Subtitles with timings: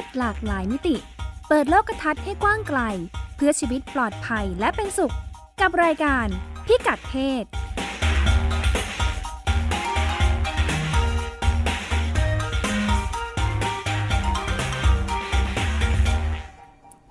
[0.00, 0.96] ศหลากหลายมิติ
[1.48, 2.80] เปิดโลกทัศน์ให้กว้างไกล
[3.36, 5.14] เพื่อชีวิตปลอดภัยและเป็นสุข
[5.60, 6.26] กับรายการ
[6.66, 7.44] พิกัดเพศ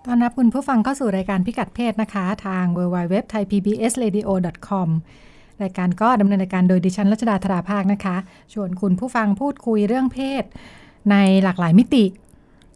[0.05, 4.17] ต้อนรับคุณผู้ฟังเข้าสู่รายการพิกัดเพศนะคะ ทาง w w w t h a i p b s r a d
[4.19, 4.29] i o
[4.67, 4.89] com
[5.63, 8.15] รายการก็ดำเนินรายการโดยดิฉันรัชดาธราภาคนะคะ
[8.53, 10.43] ชวนคุณผู้ฟังพูดคุยเรื่องเพศ
[11.11, 12.03] ในหลากหลายมิติ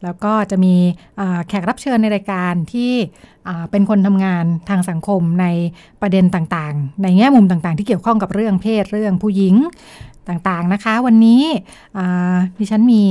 [0.04, 0.76] แล้วก็จะมี
[1.48, 2.94] แขกรับเชิญในรายการที่
[3.72, 5.46] เป็นคนทำงานทางสังคมใน
[6.02, 9.56] ประเด็นต่างๆ ในแง่มุมต่างๆ ที่เกี่ยวข้องกับเรื่องเพศเรื่องผู้หญิง
[10.30, 11.44] ต่างๆนะคะ วันนี้
[12.60, 13.04] ดิฉันมี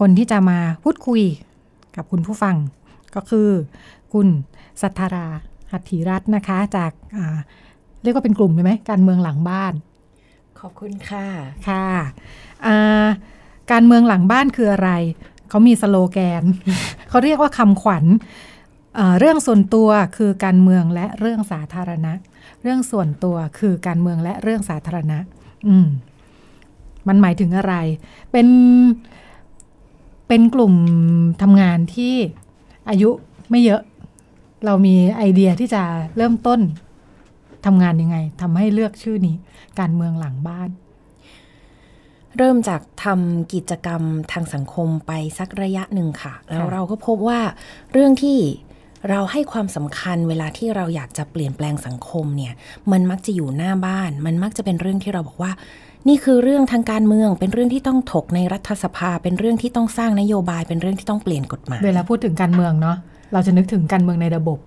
[0.00, 1.22] คนที่จะมาพูดคุย
[1.96, 2.56] กับคุณผู้ฟัง
[3.14, 3.48] ก็คือ
[4.12, 4.26] คุณ
[4.82, 5.28] สัทธารา
[5.72, 6.92] หัตถีรัตน์นะคะ จาก
[8.02, 9.72] เรียกว่าเป็นกลุ่มเลยไหมการเมืองหลังบ้าน
[10.60, 11.26] ขอบคุณค่ะ
[11.68, 11.86] ค่ะ
[13.72, 14.90] การเมืองหลังบ้านคืออะไร
[15.50, 16.42] เขามีสโลแกน
[17.08, 18.04] เขาเรียกว่าคำขวัญ
[18.96, 22.12] เเรื่องส่วนตัวคือการเมืองและเรื่องสาธารณะ
[22.62, 25.18] เรื่องส่วนตัวคือการเมืองและเรื่องสาธารณะ
[25.68, 25.86] อืม
[27.08, 27.74] มันหมายถึงอะไร
[28.32, 28.48] เป็น
[30.28, 30.74] เป็นกลุ่ม
[31.42, 32.14] ทำงานที่
[32.88, 33.10] อายุ
[33.50, 33.82] ไม่เยอะ
[34.64, 35.82] เรามีไอเดียที่จะ
[36.16, 36.60] เริ่มต้น
[37.66, 39.36] ทำงานยังไงทำให้เลือกชื่อนี้
[39.80, 40.68] การเมืองหลังบ้าน
[42.38, 47.40] เริ่มจากทำกิจกรรมทางสังคมไปสักระยะหนึ่งค่ะ แล้วเราก็พบว่า
[47.92, 48.38] เรื่องที่
[49.10, 52.52] เราให้ความสำคัญเวลาที่เราอยากจะเปลี่ยนแปลงสังคมเนี่ย
[52.92, 55.52] มันมักจะอยู่หน้าบ้าน มันมักจะเป็นเรื่องที่เราบอกว่า
[56.08, 62.96] นี่คือเรื่องทางการเมือง เป็นเรื่องที่ต้องถกในรัฐสภา เป็นเรื่องที่ต้องสร้างนโยบาย เป็นเรื่องที่ต้องเปลี่ยนกฎหมาย เวลาพูดถึงการเมืองเนาะ
[63.32, 64.58] เราจะนึกถึงการเมืองในระบบ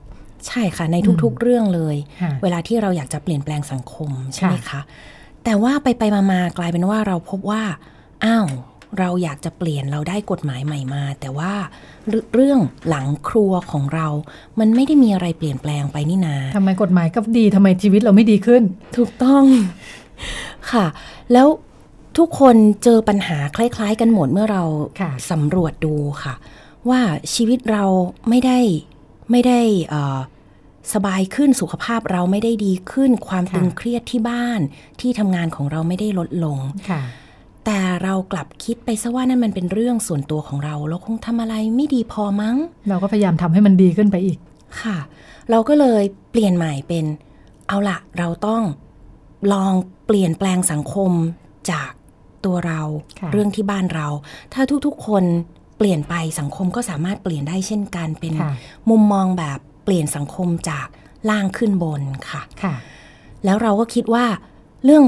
[0.47, 1.95] ใช่ค่ะ ในทุกๆเรื่องเลย
[2.43, 4.81] เวลาที่เราอยากจะเปลี่ยนแปลงสังคมใช่ไหมคะ
[5.43, 7.63] แต่ว่าไปไปมากลายเป็นว่าเราพบว่า
[8.25, 8.47] อ้าว
[8.99, 11.53] เราอยากจะเปลี่ยนเราได้กฎหมายใหม่มา แต่ว่า
[12.33, 12.59] เรื่อง
[12.89, 14.07] หลังครัวของเรา
[14.59, 18.63] มันไม่ได้มีอะไรเปลี่ยนแปลงไปนี่นาทำไมกฎหมายก็ดีทำไมชีวิตเราไม่ดีขึ้น
[18.97, 19.43] ถูกต้อง
[20.71, 20.85] ค่ะ
[21.33, 21.47] แล้ว
[22.17, 24.63] ทุกคนเจอปัญหาคล้าย ๆ กันหมดเมื่อเรา
[25.31, 26.33] สำรวจดูค่ะ
[26.89, 27.01] ว่า
[27.33, 27.85] ชีวิตเรา
[28.29, 28.59] ไม่ได้
[29.31, 29.59] ไม่ได้
[30.93, 34.59] สบายขึ้นสุขภาพเราไม่ได้ดีขึ้น ความตึงเครียดที่บ้าน
[35.01, 36.57] ที่ทำงานของเราไม่ได้ลดลง
[37.65, 42.55] แต่เรากลับคิดไปซะว่านั่นมันเป็นเรื่องส่วนตัวของเรา เราคงทำอะไรไม่ดีพอมั้ง
[42.89, 44.37] เราก็พยายามทำให้มันดีขึ้นไปอีก
[44.81, 44.97] ค่ะ
[45.49, 47.05] เราก็เลยเปลี่ยนใหม่เป็น
[47.67, 48.61] เอาละเราต้อง
[49.53, 49.73] ลอง
[50.05, 51.11] เปลี่ยนแปลงสังคม
[51.71, 51.91] จาก
[52.45, 52.81] ตัวเรา
[53.31, 54.07] เรื่องที่บ้านเรา
[54.53, 55.23] ถ้าทุกๆคน
[55.77, 58.33] เปลี่ยนไปสังคมก็สามารถเปลี่ยนได้เช่นกันเป็น
[58.89, 60.87] มุมมองแบบ เปลี่ยนสังคมจาก
[61.29, 62.73] ล่างขึ้นบนค่ะค่ะ
[63.45, 64.25] แล้วเราก็คิดว่า
[64.85, 65.03] เรื่อง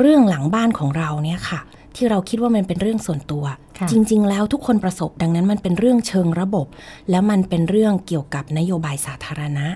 [0.00, 1.60] เรื่องหลังบ้านของเราเนี่ยค่ะ
[1.96, 3.44] ที่เราคิดว่ามันเป็นเรื่องส่วนตัว
[3.90, 6.66] จริง ๆ แล้วทุกคนประสบดังนั้นมันเป็นเรื่องเชิงระบบ
[7.10, 9.66] แล้วมันเป็นเรื่องเกี่ยวกับนโยบายสาธารณะ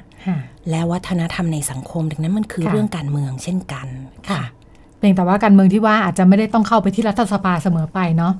[0.70, 3.86] และวัฒนธรรมในสังคม ดังนั้นมันคือเรื่องการเมืองเช่นกัน
[4.30, 4.42] ค่ะ
[4.98, 8.32] เพียงแต่ว่าการเมืองที่ว่าอาจจะไม่ได้ต้องเข้าไปที่รัฐสภาเสมอไปเนาะ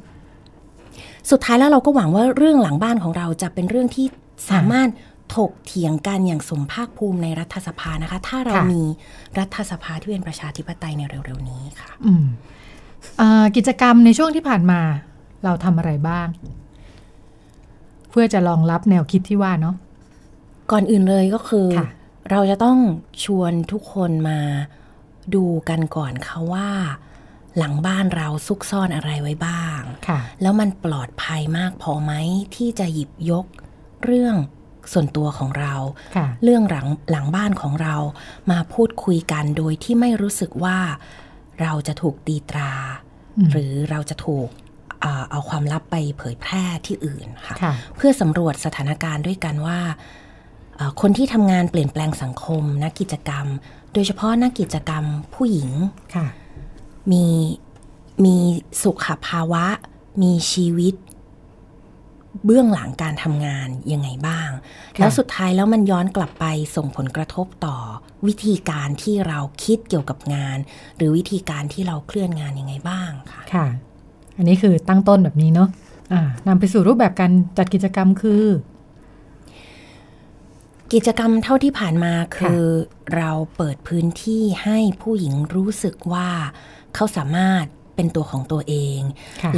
[1.31, 4.07] สุดท้ายแล้วเราก็หวังว่าเรื่องหลังบ้านของเราจะเป็นเรื่องที่
[4.51, 4.89] สามารถ
[5.37, 8.83] ถกเถียงกันอย่างสมภาคภูมิในรัฐสภานะคะ ถ้าเรามี
[9.39, 12.15] รัฐสภาที่เป็นประชาธิปไตยในเร็วๆนี้ค่ะอื
[13.57, 14.81] กิจกรรมในช่วงที่ผ่านมา
[15.45, 16.29] เราทำอะไรบ้าง
[18.11, 19.77] เพื่อจะรองรับแนวคิดที่ว่าเนาะ
[20.71, 21.69] ก่อนอื่นเลยก็คือ
[22.31, 22.79] เราจะต้อง
[23.25, 24.39] ชวนทุกคนมา
[25.35, 26.69] ดูกันก่อนค่ะว่า
[27.59, 29.81] หลังบ้านเราซุกซ่อนอะไรไว้บ้าง
[30.43, 32.13] แล้วมันปลอดภัยมากพอไหม
[32.57, 33.47] ที่จะหยิบยก
[34.05, 34.37] เรื่อง
[34.93, 35.75] ส่วนตัวของเรา
[36.43, 37.97] เรื่องหลังหลังบ้านของเรา
[38.51, 40.79] มาพูดคุยกันโดยที่ไม่รู้สึกว่า
[41.63, 42.73] เราจะถูกตีตรา
[43.51, 44.49] หรือเราจะถูก
[45.31, 47.57] เอาความลับไปเผยแพร่ที่อื่นค่ะ
[47.97, 49.81] เพื่อสำรวจสถานการณ์ด้วยกันว่า
[51.01, 53.47] คนที่ทำงานเปลี่ยนแปลงสังคม นักกิจกรรม
[53.93, 55.71] โดยเฉพาะนักกิจกรรมผู้หญิง
[57.13, 57.27] มี
[58.25, 58.37] มี
[58.83, 59.65] สุขภาวะ
[60.23, 60.95] มีชีวิต
[62.45, 64.51] เบื้องหลังการทำงานยังไงบ้าง
[64.99, 66.45] แล้วสุดท้ายแล้วมันย้อนกลับไป
[66.77, 67.77] ส่งผลกระทบต่อ
[68.27, 70.59] วิธีการที่เราคิดเกี่ยวกับงาน
[70.97, 73.67] หรือวิธีการที่เราเคลื่อนงานยังไงบ้างค่ะค่ะ
[74.37, 78.45] อันนี้คือตั้งต้นแบบนี้เนาะะนำไปสู่รูปแบบการจัดกิจกรรมคือ
[80.93, 82.63] กิจกรรมเท่าที่ผ่านมาคือ
[83.17, 86.31] เราเปิดพื้นที่ให้ผู้หญิงรู้สึกว่า
[86.95, 87.65] เขาสามารถ
[87.97, 89.01] เป็นตัวของตัวเอง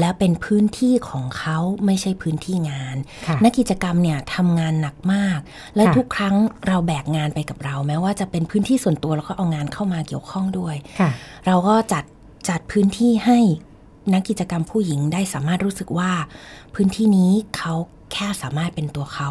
[0.00, 2.96] และเป็นพื้นที่ของเขาไม่ใช่พื้นที่งาน
[3.44, 5.38] นักกิจกรรมเนี่ยทำงานหนักมาก
[5.76, 6.34] และทุกครั้ง
[6.66, 10.76] เราแบกงานไปกับเรา แม้ว่าจะเป็นพื้นที่ส่วนตัวแล้วก็เอางานเข้ามาเกี่ยวข้องด้วย
[11.46, 12.04] เราก็จัด
[12.48, 13.38] จัดพื้นที่ให้
[14.12, 16.12] นักกิจกรรมผู้หญิงได้สามารถรู้สึกว่า
[16.74, 17.74] พื้นที่นี้เขา
[18.12, 19.30] แค่สามารถเป็นตัวเขา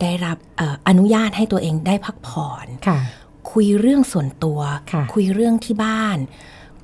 [0.00, 0.36] ได้รับ
[0.88, 2.66] อนุญาตให้ตัวเองได้พักผ่อน
[3.52, 4.60] คุยเรื่องส่วนตัว
[5.14, 6.18] คุยเรื่องที่บ้าน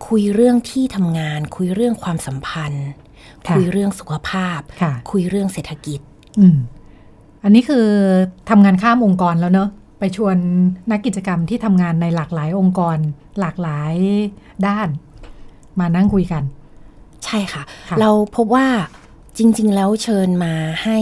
[0.08, 2.88] คุยเรื่องที่ทำงาน คุยเรื่องความสัมพันธ์
[3.50, 4.60] คุยเรื่องสุขภาพ
[5.10, 6.00] คุยเรื่องเศรษฐกิจ
[6.38, 6.56] อืม
[7.44, 7.86] อันนี้คือ
[8.50, 9.68] ทำงานข้ามองค์กรแล้วเนอะ
[9.98, 10.36] ไปชวน
[10.90, 12.96] นักกิจกรรมที่ทำงานในหลากหลายองค์กร
[13.40, 13.94] หลากหลาย
[14.66, 14.88] ด้าน
[15.80, 16.42] มานั่งคุยกัน
[17.24, 18.66] ใช่ค่ะคะเราพบว่า
[19.38, 20.98] จริง ๆ แล้วเชิญมาให้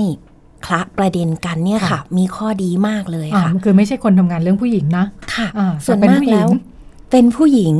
[0.67, 5.46] คละประเด็นกันเนี่ยค่ะ มีข้อดีมากเลยค่ะ คือไม่ใช่คนทำงานเรื่องผู้หญิงนะ ค่ะ
[5.85, 6.49] ส่วนมากแล้ว
[7.10, 7.74] เป็นผู้หญิง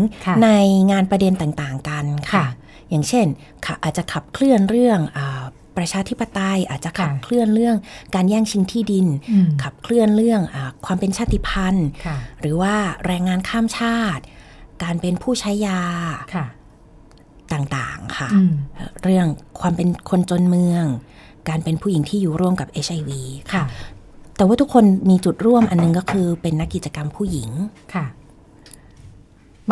[0.44, 0.48] ใน
[0.90, 2.46] งานประเด็นต่างๆกันค่ะ
[2.90, 3.26] อย่างเช่น
[3.82, 5.00] อาจจะขับเคลื่อนเรื่อง
[5.76, 7.76] ประชาธิปไตยอาจจะขับเคลื่อนเรื่อง
[8.14, 9.06] การแย่งชิงที่ดิน
[9.62, 10.56] ขับเคลื่อนเรื่องอ
[10.86, 11.88] ความเป็นชาติพันธุ์
[12.40, 12.74] หรือว่า
[13.06, 14.22] แรงงานข้ามชาติ
[14.82, 15.80] การเป็นผู้ใช้ยา
[17.52, 18.28] ต่างๆค่ะ
[19.02, 19.26] เรื่อง
[19.60, 20.84] ความเป็นคนจนเมือง
[21.48, 23.10] การเป็นผู้หญิงที่อยู่ร่วมกับ HIV
[23.52, 23.64] ค่ะ
[24.36, 27.50] แต่ว่าทุกคนมีจุดร่วมอันนึงก็คือเป็นนักกิจกรรมผู้หญิง
[27.94, 28.06] ค่ะ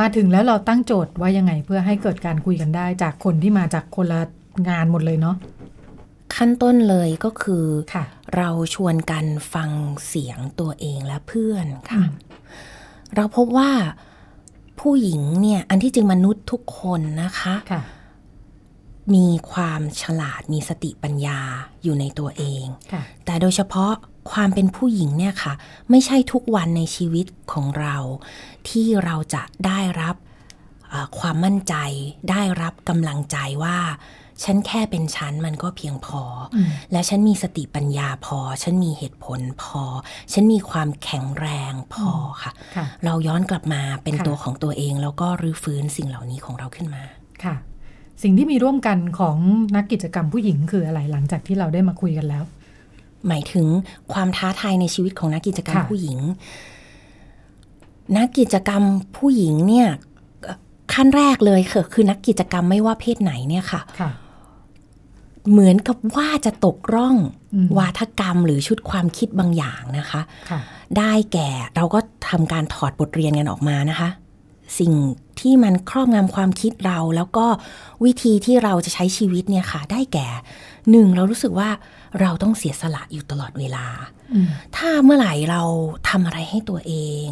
[0.00, 4.22] มาถึงแล้วเราตั้งโจทย์ว่ายังไงเพื่อให้เกิดการคุยกันได้ จากคนที่มาจากคนละ
[4.68, 5.36] งานหมดเลยเนาะ
[6.34, 7.64] ขั้นต้นเลยก็คือ
[8.36, 9.70] เราชวนกันฟัง
[10.06, 12.02] เสียงตัวเองและเพื่อนค่ะ
[13.16, 13.70] เราพบว่า
[14.80, 17.82] ผู้หญิงเนี่ยอันที่จริงมนุษย์ทุกคนนะคะคะ
[19.14, 21.40] มีความฉลาดมีสติปัญญา
[21.82, 22.64] อยู่ในตัวเอง
[23.24, 23.92] แต่โดยเฉพาะ
[24.32, 25.52] ความเป็นผู้หญิงเนี่ยค่ะ
[25.90, 27.96] ไม่ใช่ทุกวันในชีวิตของเรา
[28.68, 30.16] ที่เราจะได้รับ
[31.18, 31.74] ความมั่นใจ
[32.30, 33.78] ได้รับกำลังใจว่า
[34.44, 36.22] ฉันแค่เป็นฉันมันก็เพียงพอ
[36.92, 39.82] และฉันมีสติปัญญาพอ ฉันมีเหตุผลพอ
[40.32, 42.08] ฉันมีความแข็งแรงพอ
[42.42, 42.52] ค่ะ
[43.04, 47.02] เราย้อนกลับมาเป็นตัวของตัวเอง แล้วก็รื้อฟื้นสิ่งเหล่านี้ของเราขึ้นมา
[47.44, 47.54] ค่ะ
[48.22, 49.36] สิ่งที่มีร่วมกันของ
[49.76, 52.44] นักกิจกรรมผู้หญิงคืออะไรหลังจากที่เราได้มาคุยกันแล้ว
[53.26, 53.66] หมายถึง
[54.12, 56.18] ความท้าทายในชีวิตของนักกิจกรรมผู้หญิง
[58.16, 58.82] นักกิจกรรม
[59.16, 59.88] ผู้หญิงเนี่ย
[60.92, 64.10] ขั้นแรกเลยคือคือนักกิจกรรมไม่ว่าเพศไหนเนี่ยค่ะคะ
[65.50, 67.16] เหมือนกับว่าจะตกร่อง
[67.78, 70.20] วาทกรรมหรือชุดความคิดบางอย่างนะคะ
[70.50, 70.60] คะ
[70.98, 71.98] ได้แก่เราก็
[72.28, 74.08] ทำการถอดบทเรียนกันออกมานะคะ
[74.78, 74.92] สิ่ง
[75.40, 77.46] ที่มันครอบงำความคิดเรา แล้วก็
[78.04, 80.28] วิธีที่เราจะใช้ชีวิตเนี่ยค่ะ ได้แก่
[80.90, 81.68] หนึ่งเรารู้สึกว่า
[82.20, 83.86] เราต้องเสียสละอยู่ตลอดเวลา
[84.76, 85.62] ถ้าเมื่อไหร่เรา
[86.08, 86.94] ทำอะไรให้ตัวเอ
[87.26, 87.28] ง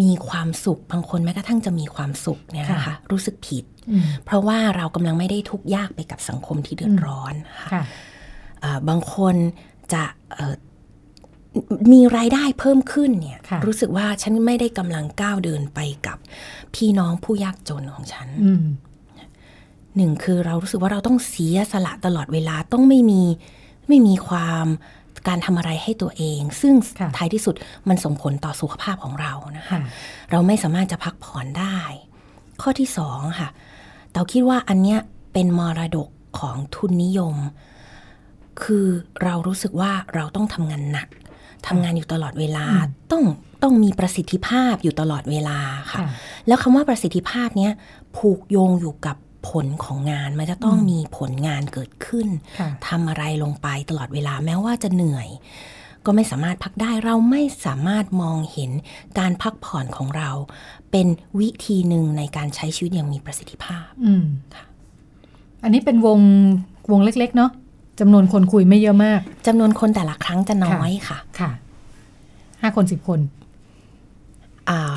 [0.00, 3.64] มีความสุขบางคนแม้กระทั่งจะมีความสุขเนี่ยนะคะรู้สึกผิด
[4.24, 7.34] เพราะว่าเรากำลังไม่ได้ทุกข์ยากไปกับสังคมที่เดือดร้อน
[7.72, 7.82] ค่ะ
[8.88, 9.36] บางคน
[9.92, 10.04] จะ
[11.92, 16.18] มีรายได้เพิ่มขึ้นเนี่ยรู้สึกว่าฉันไม่ได้กำลังก้าวเดินไปกับ
[16.74, 18.28] พี่น้องผู้ยากจนของฉัน
[19.96, 23.22] หนึ่งคือเรารู้สึกว่าเราต้องเสียสละตลอดเวลาต้องไม่มี
[23.88, 24.66] ไม่มีความ
[25.28, 26.74] การทำอะไรให้ตัวเอง ซึ่ง
[27.16, 27.54] ท้ายที่สุด
[27.88, 29.78] มันส่งผลต่อสุขภาพของเรานะคะ
[30.30, 31.78] เราไม่สามารถจะพักผ่อนได้
[32.62, 33.48] ข้อที่สองค่ะ
[34.12, 34.98] เตาคิดว่าอันเนี้ย
[35.32, 37.36] เป็นมรดกของทุนนิยม
[38.62, 38.86] คือ
[39.24, 41.08] เรารู้สึกว่าเราต้องทำงานหนัก
[41.66, 42.66] ทำงานอยู่ตลอดเวลา
[43.12, 43.24] ต้อง
[43.62, 45.58] ต้องมีประสิทธิภาพอยู่ตลอดเวลา
[45.92, 46.00] ค่ะ
[46.46, 47.72] แล้วคำว่าประสิทธิภาพเนี้ย
[48.16, 49.16] ผูกโยงอยู่กับ
[49.48, 52.28] ผลของงานมันจะต้องมีผลงานเกิดขึ้น
[52.88, 55.28] ทำอะไรลงไปตลอดเวลาแม้ว่าจะเหนื่อย
[56.06, 58.70] ก็ไม่สามารถพักได้เราไม่สามารถมองเห็น
[59.18, 60.30] การพักผ่อนของเรา
[60.90, 61.06] เป็น
[61.40, 64.24] วิธีหนึ่งในการใช้ชีวิตอย่างมีประสิทธิภาพอืม
[64.54, 64.64] ค่ะ
[65.62, 66.20] อันนี้เป็นวง
[66.92, 67.50] วงเล็ก ๆ เนาะ
[68.00, 71.50] จำนวนคนคุยไม่เยอะมากจำนวนคนแต่ละครั้งจะน้อยค่ะ ค่ะ
[72.60, 73.20] ห้าคนสิบคน
[74.70, 74.96] อ่า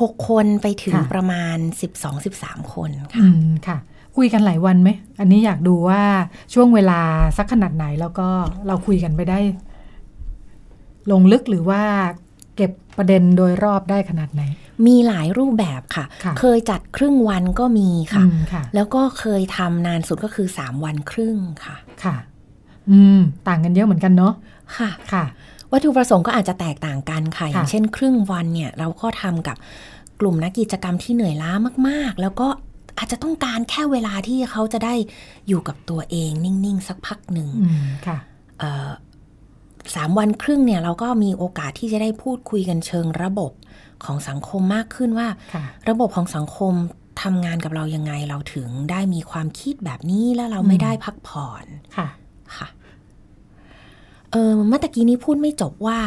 [0.00, 3.28] หกคนไปถึงประมาณสิบสองสิบสามคนค่ะ
[3.66, 3.78] ค่ะ
[4.16, 4.90] คุยกันหลายวันไหม
[5.20, 6.02] อันนี้อยากดูว่า
[6.54, 7.00] ช่วงเวลา
[7.36, 8.28] สักขนาดไหนแล้วก็
[8.66, 9.38] เราคุยกันไปได้
[11.10, 11.82] ลงลึกหรือว่า
[12.56, 14.42] เก็บประเด็นโดยรอบได้ขนาดไหน
[14.86, 22.16] มีหลายรูปแบบค่ะคะเคยจัดครึ่งวันก็มีค่ะคะแล้วก็เคยทำนานสุดก็คือสามวันครึ่งค่ะ ค่ะ
[22.90, 24.34] อืม ต่างกันเยอะเหมือนกันเนาะ
[24.76, 25.24] ค่ะ ค่ะ
[25.72, 29.56] วัตถุประสงค์ก็อาจจะแตกต่างกันค่ะ อย่างเช่น ครึ่งวันเนี่ยเราก็ทำกับ
[30.20, 31.52] กลุ่มนักกิจกรรมที่เหนื่อยล้า
[31.88, 32.48] มาก ๆ แล้วก็
[32.98, 34.94] อาจจะต้องการแค่เวลาที่เขาจะได้
[35.48, 37.48] อยู่กับตัวเองนิ่ง ๆ สักพักหนึ่ง
[38.06, 38.18] ค่ะ
[39.94, 43.52] สามวันครึ่งเนี่ยเราก็มีโอกาสที่จะได้พูดคุยกันเชิงระบบ
[44.04, 45.28] ของสังคมมากขึ้นว่า
[45.88, 46.72] ระบบของสังคม
[47.22, 51.64] ทำงานกับเรายังไงเราถึงได้มีความคิดแบบนี้แล้วเราไม่ได้พักผ่อน
[51.96, 52.08] ค่ะค่ะ
[54.32, 55.98] เออเมื่อกี้นี้พูดไม่จบว่า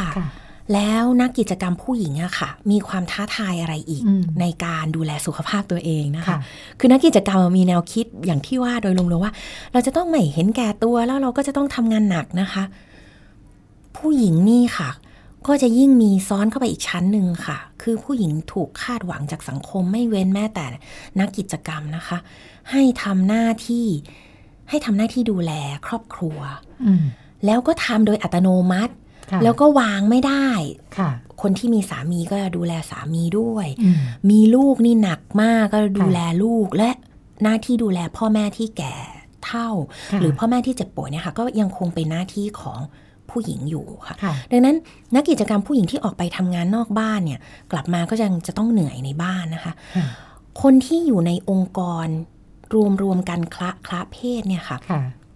[0.74, 4.02] แล้วนักกิจกรรมผู้หญิงอะค่ะ มีความท้าทายอะไรอีก
[4.40, 6.36] ในการดูแลสุขภาพตัวเองนะคะ
[6.78, 9.32] คือนักกิจกรรมมีแนวคิดอย่างที่ว่าโดยรวมๆว่า
[9.72, 12.64] เราจะต้องไม่เห็นแก่ตัวแล้วเราก็จะต้องทำงานหนักนะคะ
[13.96, 14.90] ผู้หญิงนี่ค่ะ
[15.46, 20.64] ก็จะยิ่งมีซ้อนเข้าไปอีกชั้นหนึ่งค่ะ คือผู้หญิงถูกคาดหวังจากสังคมไม่เว้นแม้แต่
[21.20, 22.18] นักกิจกรรมนะคะ
[22.70, 23.86] ให้ทำหน้าที่
[24.68, 25.52] ให้ทำหน้าที่ดูแล
[25.86, 26.38] ครอบครัว
[27.46, 28.92] แล้วก็ทำโดยอัตโนมัติ
[29.42, 30.48] แล้วก็วางไม่ได้
[31.42, 33.66] คนที่มีสามีก็ดูแลสามีด้วย
[34.30, 36.90] มีลูกนี่หนักมากก็ดูแลลูกและ
[37.42, 38.94] หน้าที่ดูแลพ่อแม่ที่แก่
[39.46, 39.68] เท่า
[40.20, 42.78] หรือพ่อแม่ที่เจ็บป่วยเนี่ยค่ะก็ยังคงเป็นหน้าที่ของ
[43.30, 44.16] ผู้หญิงอยู่ค่ะ
[44.52, 44.76] ดังนั้น
[45.14, 47.40] นักกิจกรรมผู้หญิงที่ออกไปทำงานนอกบ้านเนี่ย
[47.72, 49.72] กลับมาก็ยังจะต้องเหนื่อยในบ้านนะคะ
[50.62, 52.06] คนที่อยู่ในองค์กร
[52.74, 54.78] รวมรวมกันคละคละเพศเนี่ยค่ะ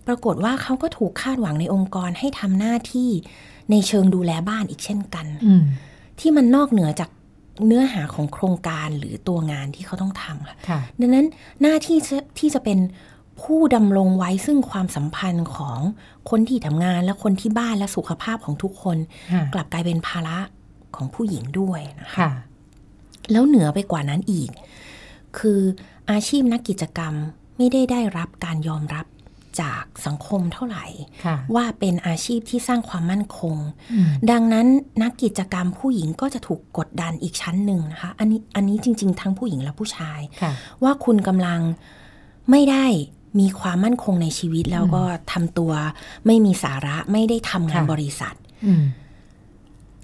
[0.07, 3.11] ปรากฏว่าเขาก็ถูกคาดหวังในองค์กรให้ทำหน้าที่
[3.71, 5.27] ในเชิงดูแลบ้านอีกเช่นกัน
[6.21, 7.11] ที่มันนอกเหนือจาก
[7.67, 11.27] เนื้อหาของโครงการหรือตัวงานที่เขาต้องทำค่ะ ดังนั้น
[11.63, 11.99] หน้าที่
[12.39, 12.79] ที่จะเป็น
[13.43, 15.79] ผู้ดำรงไว้ซึ่งความสัมพันธ์ของ
[16.31, 18.97] คนที่ทำงานและคนที่บ้านและสุขภาพของทุกคน
[19.55, 20.39] กลับกลายเป็นภาระ
[20.97, 22.31] ของผู้หญิงด้วยนะคะ
[23.33, 24.51] แล้วเหนือไปกว่านั้นอีก
[25.39, 25.61] คือ
[26.11, 27.15] อาชีพนักกิจกรรม
[27.57, 29.07] ไม่ได้ได้รับการยอมรับ
[29.61, 30.85] จากสังคมเท่าไหร่
[31.55, 33.57] ว่าเป็นอาชีพที่สร้างความมั่นคง
[34.31, 34.67] ดังนั้น
[35.03, 40.21] นักกิจกรรมผู้หญิงก็จะถูกกดดันอีกชั้นหนึ่งนะคะ อันนี้อันนี้จริง ๆ ทั้งผู้หญิงและผู้ชาย
[40.83, 41.61] ว่าคุณกำลัง
[42.51, 42.87] ไม่ได้
[43.41, 45.73] มีความมั่นคงในชีวิตแล้วก็ทำตัว
[46.27, 48.35] ไม่มีสาระไม่ได้ทำงานบริษัท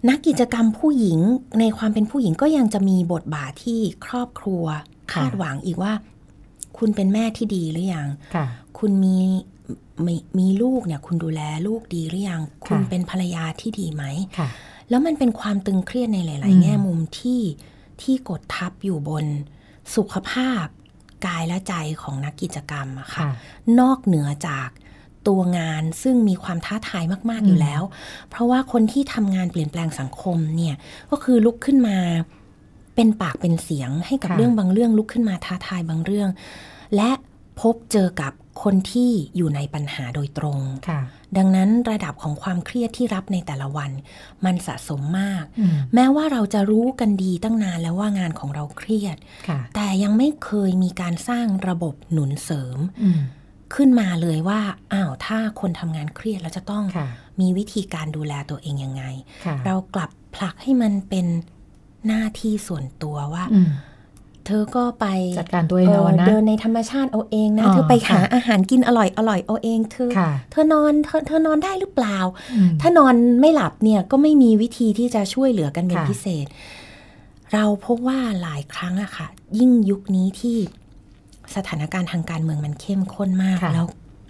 [0.09, 1.19] นักกิจกรรมผู้หญิง
[1.61, 4.65] ในความเป็นผู้หญิงก็ยังจะมีบทบาทที่ครอบครัว
[5.13, 5.93] คาดหวังอีกว่า
[6.79, 8.09] คุณเป็นแม่ที่ดีหรือยัง
[8.85, 9.19] คุณมี
[10.07, 14.05] มีมีลูกเนี่ย คุณดูแลลูกดีหรือยัง คุณเป็นภรรยาที่ดีไหม
[14.91, 17.41] แล้วมันเป็นความตึงเครียดในหลาย ๆ แง่มุมที่
[18.03, 19.25] ที่กดทับอยู่บน
[19.95, 20.65] สุขภาพ
[21.27, 23.25] กายและใจของนักกิจกรรมอะค่ะ
[23.81, 24.69] นอกเหนือจาก
[25.29, 27.83] ตัวงานซึ่งมีความท้าทายมาก ๆ อยู่แล้ว
[28.31, 30.75] เพราะว่าคนที่ทำงานเปลี่ยนแปลงสังคมเนี่ย
[31.11, 31.97] ก็คือลุกขึ้นมา
[32.95, 36.29] เป็นปากเป็นเสียงให้กับเรื่องบางเรื่องลุกขึ้นมาท้าทายบางเรื่อง
[36.97, 37.11] และ
[37.61, 38.33] พบเจอกับ
[38.63, 40.59] คนที่อยู่ในปัญหาโดยตรง
[41.37, 43.91] ดังนั้นระดับของความเครียดที่รับในแต่ละวัน
[44.45, 45.45] มันสะสมมาก
[45.95, 49.17] แม้ว่าเราจะรู้กันดีตั้งนานแล้วว่างานของเราเครียด
[49.75, 52.79] แต่ยังไม่เคยมีการสร้างระบบหนุนเสริม
[53.75, 54.61] ขึ้นมาเลยว่า
[54.93, 56.85] อ้าว ถ้าคนทำงานเครียดแล้วจะต้อง
[57.41, 59.05] มีวิธีการดูแลตัวเองยังไง
[59.67, 61.27] เรากลับผลักให้มันเป็น
[62.07, 63.45] หน้าที่ส่วนตัวว่า
[64.47, 65.07] เธอก็ไป
[65.39, 70.11] จัดการตัวเองเอานะเดินในธรรมชาติเอาเองนะ เธอไปหาอาหารกินอร่อยอร่อยเอาเองเธอ
[70.51, 72.19] เธอนอนเธอเธอนอนได้หรือเปล่า
[72.81, 76.47] ถ้านอนไม่หลับเนี่ยก็ไม่มีวิธีที่จะช่วยเหลือกันเป็นพิเศษ
[77.53, 79.27] เราพบว่าหลายครั้งอะค่ะ
[79.59, 80.57] ยิ่งยุคนี้ที่
[81.57, 83.87] สถานการณ์ทางการเมืองมันเข้มข้นมากแล้ว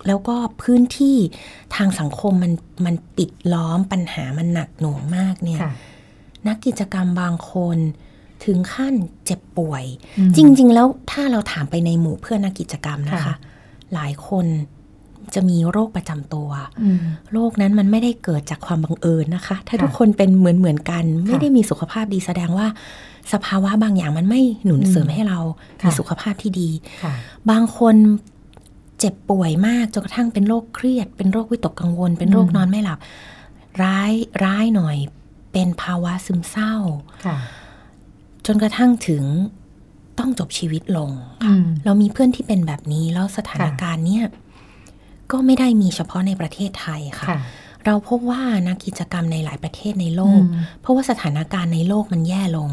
[0.07, 1.17] แล้วก็พื้นที่
[1.77, 2.53] ทางสังคมมัน
[2.87, 5.61] มันปิดล้อมปัญหามันหนักหน่วงมากเนี่ย
[6.47, 7.79] นักกิจกรรมบางคน
[8.45, 8.95] ถึงขั้น
[9.25, 9.85] เจ็บป่วย
[10.37, 13.35] จริง ๆ แล้วถ้าเราถามไปในหมู่เพื่อนนักกิจกรรมนะคะ
[13.95, 14.47] หลายคน
[15.35, 16.51] จะมีโรคประจำตัว
[17.33, 22.67] โรคนั้นมันไม่ได้เกิดจากความบังเอิญนะคะ ถ้าทุกคนเป็นเหมือนเหมือนกัน ไม่ได้มีสุขภาพดีแสดงว่า
[23.33, 25.39] สภาวะบางอย่างมันไม่หนุนเสริมให้เรา
[25.85, 26.71] มีสุขภาพที่ดี
[27.51, 27.95] บางคน
[28.99, 32.99] เจ็บป่วยมากจนกระทั่งเป็นโรคเครียด เป็นโรควิตกกังวล เป็นโรคนอนไม่หลับ
[33.83, 34.13] ร้าย
[34.45, 34.97] ร้ายหน่อย
[35.53, 36.75] เป็นภาวะซึมเศร้า
[38.47, 39.23] จนกระทั่งถึง
[40.19, 41.11] ต้องจบชีวิตลง
[41.85, 44.25] เรามีเพื่อนที่เป็นแบบนี้แล้วสถานการณ์เนี้ย
[45.33, 47.27] ก็ไม่ได้มีเฉพาะในประเทศไทยค่ะ
[47.87, 50.43] เราพบว่านักกิจกรรมในหลายประเทศในโลก
[50.81, 52.71] เพราะว่าสถานการณ์ในโลกมันแย่ลง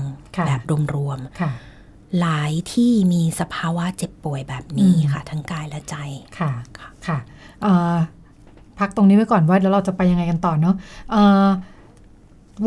[0.48, 0.62] แบบ
[0.96, 5.96] รวมๆหลายที่มีสภาวะเจ็บป่วยแบบนี้ค่ะ ทั้งกายและใจ
[6.40, 6.52] ค่ะ
[7.08, 7.18] ค่ะ
[8.80, 10.76] พักตรงนี้ไว้ก่อนว่าแล้วเราจะไปยังไงกันต่อเนาะ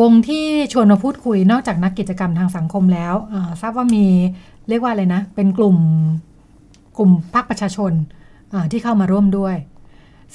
[0.00, 3.14] วงที่ชวนมาพูดคุยนอกจากนักกิจกรรมทางสังคมแล้ว
[3.60, 4.06] ทราบว่ามี
[4.68, 5.76] เรียกว่าอะไรนะ เป็นกลุ่ม
[6.98, 7.92] กลุ่มภาคประชาชน
[8.72, 9.56] ที่เข้ามาร่วมด้วย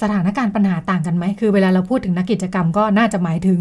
[0.02, 3.60] สถานการณ์ปัญหาต่างกันไหม คือเวลาเราพูดถึงนักกิจกรรมก็น่าจะหมายถึง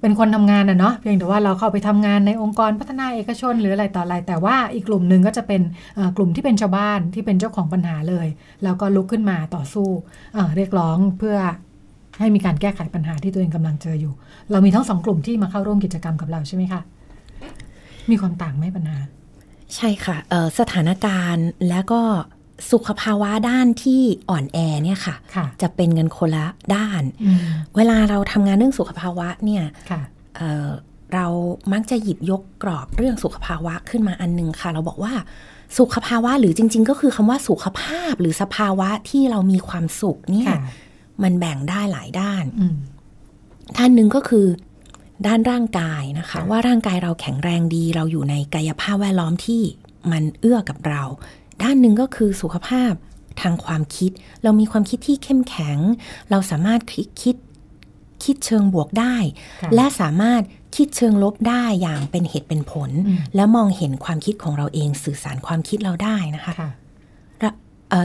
[0.00, 5.60] เป็นคนทำงานนะเนาะเพียงแต่ว่าเราเข้าไปทำงานในองค์กรพัฒนาเอกชน หรืออะไรต่ออะไร แต่ว่าอีกกลุ่มหนึ่งก็จะเป็น
[6.16, 8.26] กลุ่มที่เป็นชาวบ้านที่เป็นเจ้าของปัญหาเลย
[8.62, 9.88] แล้วก็ลุกขึ้นมาต่อสู้
[10.56, 11.36] เรียกร้องเพื่อ
[12.20, 14.12] ให้มีการแก้ไขปัญหาที่ตัวเองกำลังเจออยู่
[14.50, 16.80] เรามีทั้งสองกลุ่มที่มาเข้าร่วมกิจกรรมกับเราใช่ไหมคะ
[18.10, 18.98] มีความต่างไหมปัญหา
[19.76, 20.16] ใช่ค่ะ
[20.58, 22.00] สถานการณ์และก็
[22.72, 27.02] สุขภาวะด้านที่อ่อนแอเนี่ยค่ะคะจะเป็นเงินคนละด้าน
[27.76, 29.64] เวลาเราทำงานเรื่องสุขภาวะเนี่ย
[30.36, 31.26] เเรา
[31.72, 35.12] มักจะหยิบยกกรอบเรื่องสุขภาวะขึ้นมาอันนึงค่ะ เราบอกว่า
[35.78, 40.52] สุขภาวะหรือจริง ๆ ก็คือคำว่าสุขภาพหรือสภาวะที่เรามีความสุขเนี่ย
[41.22, 42.44] มันแบ่งได้หลายด้าน
[43.76, 44.46] ด้านหนึ่งก็คือ
[45.26, 49.62] ด้านร่างกายนะคะ ว่าร่างกายเราแข็งแรงดีเราอยู่ในกายภาพแวดล้อมที่
[50.12, 51.02] มันเอื้อกับเรา
[51.62, 52.92] ด้านหนึ่งก็คือสุขภาพ
[53.40, 54.10] ทางความคิด
[54.42, 55.78] เรามีความคิดที่เข้มแข็ง
[56.30, 57.36] เราสามารถคิดคิด
[58.24, 59.14] คิดเชิงบวกได้
[59.74, 60.42] และสามารถ
[60.76, 62.90] คิดเชิงลบได้อย่างเป็นเหตุเป็นผล
[63.34, 66.54] และมองเห็นความคิดของเราเองสื่อสารความคิดเราได้นะคะ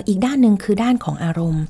[0.07, 1.65] อีกด้านหนึ่งคือด้านของอารมณ์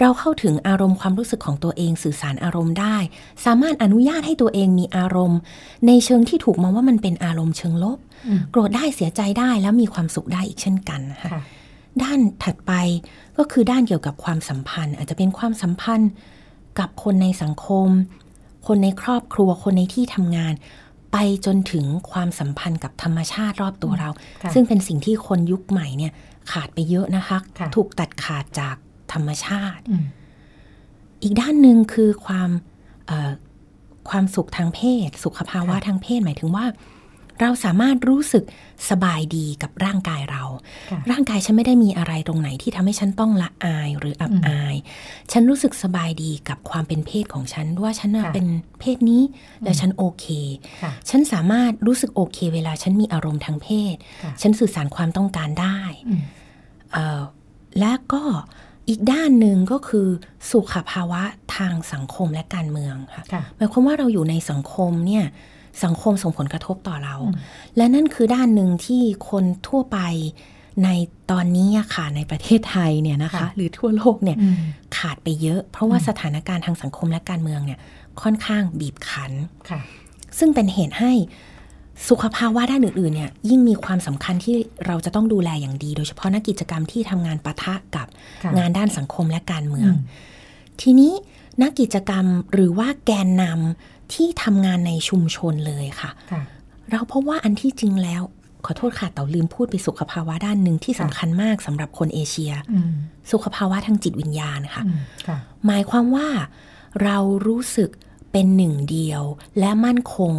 [0.00, 2.96] เราเข้าถึงอารมณ์ความรู้สึกของตัวเองสื่อสารอารมณ์ได้
[3.44, 5.38] สามารถอนุญาตให้ตัวเองมีอารมณ์
[5.86, 7.98] ในเชิงที่ถูกมองว่ามันเป็นอารมณ์เชิงลบ
[8.50, 11.30] โกรธได้เสียใจได้แล้วมีความสุขได้อีกเช่นกันนะคะ
[12.02, 12.72] ด้านถัดไป
[13.38, 16.10] ก็คือด้านเกี่ยวกับความสัมพันธ์ อาจจะเป็นความสัมพันธ์
[16.78, 17.88] กับคนในสังคม
[18.66, 20.54] คนในครอบครัวคนในที่ทำงาน
[21.12, 24.10] ไปจนถึงความสัมพันธ์กับธรรมชาติรอบตัวเรา
[24.54, 26.12] ซึ่งเป็นสิ่งที่คนยุคใหม่เนี่ย
[26.52, 27.38] ขาดไปเยอะนะคะ
[27.74, 28.76] ถูกตัดขาดจาก
[29.12, 29.84] ธรรมชาติ
[31.22, 32.50] อีกด้านหนึ่งคือความ
[34.08, 36.66] ความสุขทางเพศ สุขภาวะทางเพศหมายถึงว่า
[37.40, 38.44] เราสามารถรู้สึก
[38.90, 40.44] สบายดีกับร่างกายเรา
[41.10, 44.74] ร่างกายฉันไม่ได้มีอะไรตรงไหนที่ทำให้ฉันต้องละอายหรืออับอาย
[45.32, 48.46] ฉันรู้สึกสบายดีกับความเป็นเพศของฉันว่าฉันเป็น
[48.80, 49.22] เพศนี้
[49.64, 50.26] และฉันโอเค
[51.10, 53.94] ฉันสามารถรู้สึกโอเค เวลาฉันมีอารมณ์ทางเพศ
[54.42, 55.78] ฉันสื่อสารความต้องการได้
[57.80, 58.22] และก็
[58.88, 60.06] อีกด้านหนึ่งก็คือ
[60.50, 61.22] สุขภาวะ
[61.56, 63.24] ทางสังคมและการเมืองค่ะ
[63.56, 65.24] หมายความว่าเราอยู่ในสังคมเนี่ย
[65.84, 67.16] สังคมส่งผลกระทบต่อเรา
[67.76, 69.98] และนั่นคือด้านหนึ่งที่คนทั่วไป
[70.84, 70.88] ใน
[71.30, 74.38] ตอนนี้ค่ะในประเทศไทยเนี่ยนะคะ หรือทั่วโลกเนี่ย
[74.96, 77.78] ขาดไปเยอะ เพราะว่าสถานการณ์ทางสังคมและการเมืองเนี่ย
[78.22, 79.32] ค่อนข้างบีบคั้น
[80.38, 81.12] ซึ่งเป็นเหตุให้
[82.08, 88.06] สุขภาวะด้านอื่นๆเนี่ยยิ่งมีความสำคัญที่เราจะต้องดูแลอย่างดี โดยเฉพาะนักกิจกรรมที่ทำงานปะทะกับ
[88.58, 89.92] งานด้านสังคมและการเมือง
[90.80, 91.12] ทีนี้
[91.62, 96.10] นักกิจกรรมหรือว่าแกนนำที่ทำงานในชุมชนเลยค่ะ
[96.90, 98.22] เราพบว่าอันที่จริงแล้ว
[98.64, 102.52] ขอโทษค่ะเต่าลืมพูดไปสุขภาวะด้านหนึ่งที่สำคัญมากสำหรับคนเอเชีย
[103.32, 104.82] สุขภาวะทางจิตวิญญาณค่ะ
[105.66, 106.28] หมายความว่า
[107.04, 107.90] เรารู้สึก
[108.34, 109.22] เป็นหนึ่งเดียว
[109.58, 110.32] และมั่นคง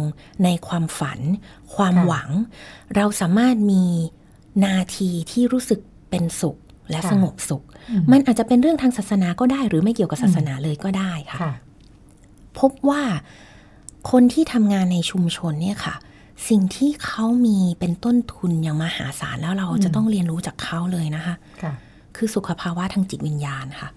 [0.44, 1.20] ในความฝัน
[1.74, 2.28] ความหวัง
[2.96, 3.84] เราสามารถมี
[4.64, 5.80] นาทีที่รู้สึก
[6.10, 6.56] เป็นสุข
[6.90, 7.64] และสงบสุข
[8.10, 11.38] มันอาจจะเป็นเรื่องทางศาสนาก็ได้ หรือไม่เกี่ยวกับศาสนาเลยก็ได้ค่ะ
[12.58, 13.02] พบว่า
[14.10, 15.94] คนที่ทำงานในชุมชนเนี่ยค่ะ
[16.48, 21.34] สิ่งที่เขามีเป็นต้นทุนอย่างมหาศาลแล้วเราจะต้องเรียนรู้จากเขาเลยนะคะ
[22.16, 23.88] คือสุขภาวะทางจิตวิญญาณค่ะ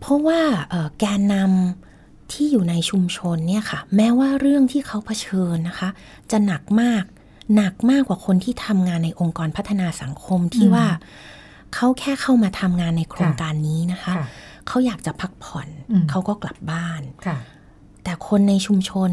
[0.00, 0.40] เพราะว่า
[0.98, 1.83] แกนนำ
[2.32, 5.88] ที่อยู่ในชุมชนเนี่ยค่ะ แม้ว่าเรื่องที่เขาเผชิญนะคะ
[6.30, 7.04] จะหนักมาก
[7.56, 10.86] หนักมากกว่าคนที่ทำงานในองค์กรพัฒนาสังคมที่ว่า
[11.74, 14.14] เขาแค่เข้ามาทำงานในโครงการนี้นะคะ
[14.68, 15.68] เขาอยากจะพักผ่อน
[16.10, 17.02] เขาก็กลับบ้าน
[18.04, 19.10] แต่คนในชุมชน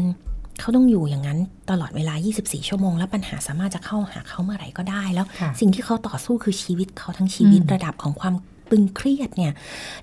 [0.60, 1.38] เขาต้องอยู่อย่างนั้น
[1.70, 5.26] ตลอดเวลา 24 ชั่วโมง แล้วปัญหาสามารถจะเข้าหาเขาเมื่อไหร่ก็ได้ แล้ว
[5.60, 8.34] สิ่งที่เขาต่อสู้คือชีวิตเขาทั้งชีวิตระดับของความ
[8.70, 9.52] ตึงเครียดเนี่ย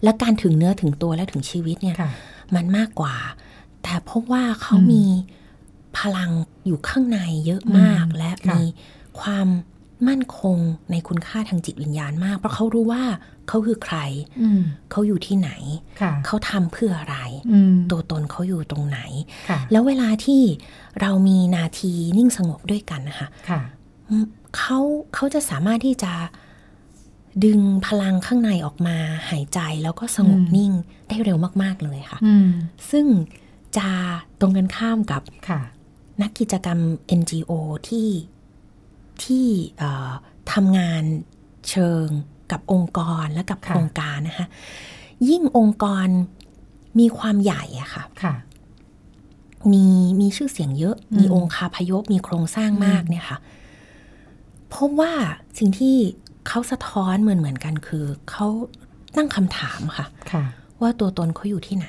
[0.03, 1.95] และการถึงเนื้อถึงตัวและถึงชีวิตเนี่ย
[2.55, 3.15] มันมากกว่า
[3.83, 5.03] แต่พบว่าเขามี
[5.97, 6.31] พลัง
[6.65, 8.61] อยู่ข้างในเยอะมาก และมี
[9.21, 9.47] ความ
[10.07, 10.57] มั่นคง
[10.91, 13.03] ในคุณค่าทางจิตวิญญาณมาก เพราะเขารู้ว่า
[13.47, 13.97] เขาคือใคร
[14.91, 15.51] เขาอยู่ที่ไหน
[16.25, 17.17] เขาทำเพื่ออะไร
[17.91, 18.99] ตัวตนเขาอยู่ตรงไหน
[19.71, 20.41] แล้วเวลาที่
[21.01, 23.27] เรามีนาทีนิ่งสงบด้วยกันนะคะ
[24.57, 24.79] เขา
[25.13, 26.13] เขาจะสามารถที่จะ
[27.45, 28.97] ดึงพลังข้างในออกมา
[29.29, 30.71] หายใจแล้วก็สงบนิ่ง
[31.07, 32.19] ได้เร็วมาก ๆ เลยค่ะ
[32.91, 33.05] ซึ่ง
[33.77, 33.89] จะ
[34.39, 35.21] ตรงกันข้ามกับ
[36.21, 36.79] นักกิจกรรม
[37.19, 37.51] NGO
[37.87, 38.09] ที่
[39.23, 39.47] ที่
[40.53, 41.03] ทำงาน
[41.69, 42.07] เชิง
[42.51, 44.47] กับองค์กรและกับโครงการนะคะ
[45.29, 46.07] ยิ่งองค์กร
[46.99, 48.35] มีความใหญ่อะค่ะคะ
[49.71, 49.85] มี
[50.19, 53.37] มีชื่อเสียงเยอะ มีองค์คาพยพมีโครงสร้างมากเนี่ยค่ะ
[54.75, 55.13] พบว่า
[55.57, 55.97] สิ่งที่
[56.49, 58.47] เขาสะท้อนเหมือนเหมือนกันคือ เขา
[59.15, 60.43] ตั้งคำถามค่ะค่ะ
[60.81, 61.87] ว่าตัวตนเขาอยู่ที่ไหน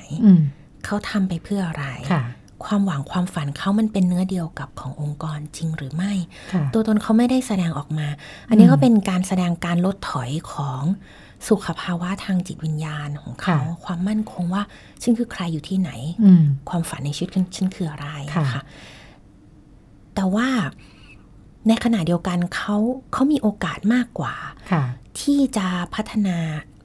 [0.85, 1.85] เขาทำไปเพื่ออะไร
[2.65, 6.13] ความหวังความฝันเขามันเป็นเนื้อเดียวกับขององค์กรจริงหรือไม่
[6.73, 8.07] ตัวตนเขาไม่ได้แสดงออกมา
[8.49, 10.81] อันนี้ก็เป็นการแสดงการลดถอยของ
[11.49, 14.63] สุขภาวะทางจิตวิญญาณของเขา ความมั่นคงว่า
[15.01, 15.91] ฉันคือใครอยู่ที่ไหน
[16.69, 18.07] ความฝันในชีวิตฉันคืออะไร
[18.53, 18.63] ค่ะ
[20.15, 20.47] แต่ว่า
[21.67, 22.77] ในขณะเดียวกันเขา
[23.13, 24.33] เขามีโอกาสมากกว่า
[25.19, 26.37] ที่จะพัฒนา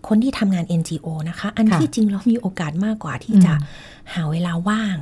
[0.08, 3.52] คนที่ทำงาน NGO นะคะ อันที่จริงเรามีโอกาสมากกว่าที่จะ
[4.12, 4.96] หาเวลาว่าง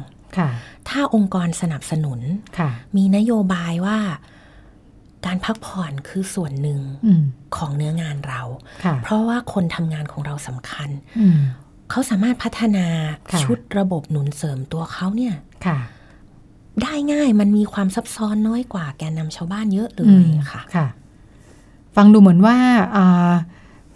[0.88, 2.20] ถ้าองค์กรสนับสนุน
[2.96, 3.98] มีนโยบายว่า
[5.26, 6.80] การพักผ่อนคือส่วนหนึ่ง
[7.56, 8.42] ของเนื้องานเรา
[9.02, 10.88] เพราะว่าคนทำงานของเราสำคัญ
[11.90, 12.86] เขาสามารถพัฒนา
[13.42, 15.34] ชุดระบบหนุนเสริมตัวเขาเนี่ย
[16.82, 20.86] ได้ง่ายมันมีความซับซ้อนน้อยกว่าแกนนำชาวบ้านเยอะเลยค่ะค่ะ
[21.96, 22.56] ฟังดูเหมือนว่า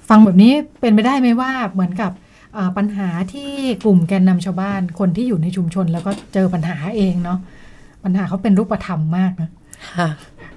[0.09, 2.13] ฟังแบบนี้เป็นไปได้ไหมว่าเหมือนกับ
[2.77, 3.51] ปัญหาที่
[3.83, 7.39] กลุ่มแกนนำชาวบ้านคนที่อยู่ในชุมชน แล้วก็เจอปัญหาเองเนาะ
[8.05, 9.51] ปัญหาเขาเป็นรูปธรรมมากนะ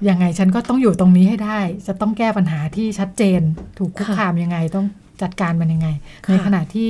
[0.09, 3.41] ยังไงฉันก็ต้องอยู่ตรงนี้ให้ได้ จะต้องแก้ปัญหาที่ชัดเจน
[3.77, 4.85] ถูกคุกคามยังไงต้อง
[5.21, 5.87] จัดการมันยังไง
[6.29, 6.89] ในขณะที่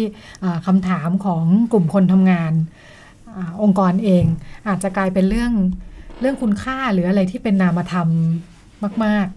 [0.65, 2.53] คำถามของกลุ่มคนทำงาน
[3.37, 4.25] อองค์กรเอง
[4.67, 5.51] อาจจะกลายเป็นเรื่อง
[6.21, 8.07] เรื่องคุณค่าหรืออะไรที่เป็นนามธรรม
[9.03, 9.27] มาก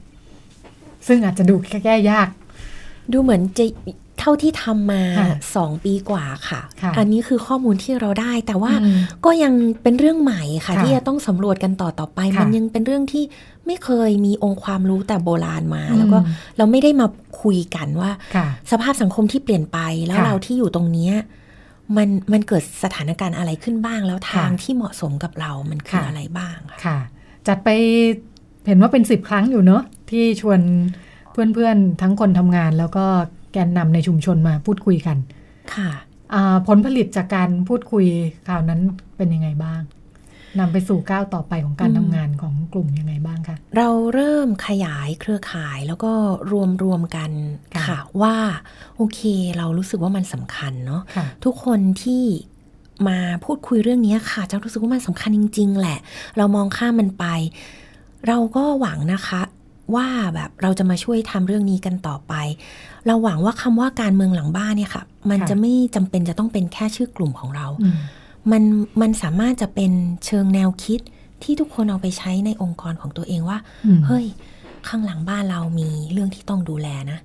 [0.48, 1.54] ๆ ซึ่งอาจจะดู
[1.84, 2.28] แก้ยาก
[3.12, 3.64] ดูเหมือนจะ
[4.20, 5.02] เท่าที่ทำมา
[5.56, 6.60] สองปีกว่าค่ะ
[6.98, 8.72] อันนี้คือข้อมูลที่เราได้ แต่ว่า
[9.24, 9.52] ก็ยัง
[9.82, 13.24] เป็นเรื่องใหม่ค่ะ ที่จะต้องสำรวจกันต่อต่อไป มันยังเป็นเรื่องที่
[13.66, 16.18] ไม่เคยมีองค์ความรู้แต่โบราณมา แล้วก็
[16.56, 17.06] เราไม่ได้มา
[17.42, 18.10] คุยกันว่า
[18.70, 21.10] สภาพสังคมที่เปลี่ยนไปแล้วเราที่อยู่ตรงนี้
[21.96, 26.98] มันมันเกิดสถานการณ์อะไรขึ้นบ้างแล้วทางที่เหมาะสมกับเรามันคืออะไรบ้างค่ะ
[27.48, 27.68] จัดไป
[28.66, 30.60] เห็นว่าเป็นสิบครั้งอยู่เนอะที่ชวน
[31.32, 33.04] เพื่อนๆ ทั้งคนทำงานแล้วก็
[33.52, 35.16] แกนนำในชุมชนมาพูดคุยกัน
[35.74, 35.90] ค่ะ
[36.68, 38.04] ผลผลิตจากการพูดคุย
[38.48, 38.80] คราวนั้น
[39.16, 39.80] เป็นยังไงบ้าง
[40.58, 46.12] นำไปสู่ก้าวต่อไปของการทำงานของกลุ่มยังไงบ้างคะ เราเริ่มขยายเครือข่ายแล้วก็
[46.52, 47.30] รวมรวมกัน
[47.88, 48.36] ค่ะว่า
[48.96, 49.20] โอเค
[49.56, 52.24] เรารู้สึกว่ามันสำคัญเนาะะทุกคนที่
[53.08, 55.98] มาพูดคุยเรื่องนี้ค่ะจะรู้สึกว่ามันสำคัญจริง ๆ แหละ
[56.36, 57.24] เรามองข้ามมันไป
[58.28, 59.42] เราก็หวังนะคะ
[59.94, 62.34] ว่าแบบเราจะมาช่วยทำเรื่องนี้กันต่อไป
[63.06, 67.66] เราหวังว่าคำว่าการเมืองหลังบ้านเนี่ยค่ะ มันจะไม่จำเป็นจะต้องเป็นแค่ชื่อกลุ่มของเรา
[68.52, 68.62] มัน
[69.00, 69.92] มันสามารถจะเป็น
[70.26, 71.00] เชิงแนวคิด
[71.42, 73.58] ที่ทุกคนเอาไปใช้ในองค์กรของตัวเองว่า
[74.06, 74.26] เฮ้ย
[74.88, 77.18] ข้างหลังบ้านเรามีเรื่องที่ต้องดูแลนะ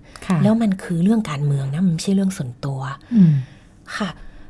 [0.43, 2.79] แล้วมันคือเรื่องการเมืองนะ มันไม่ใช่เรื่องส่วนตัว
[3.97, 4.09] ค่ะ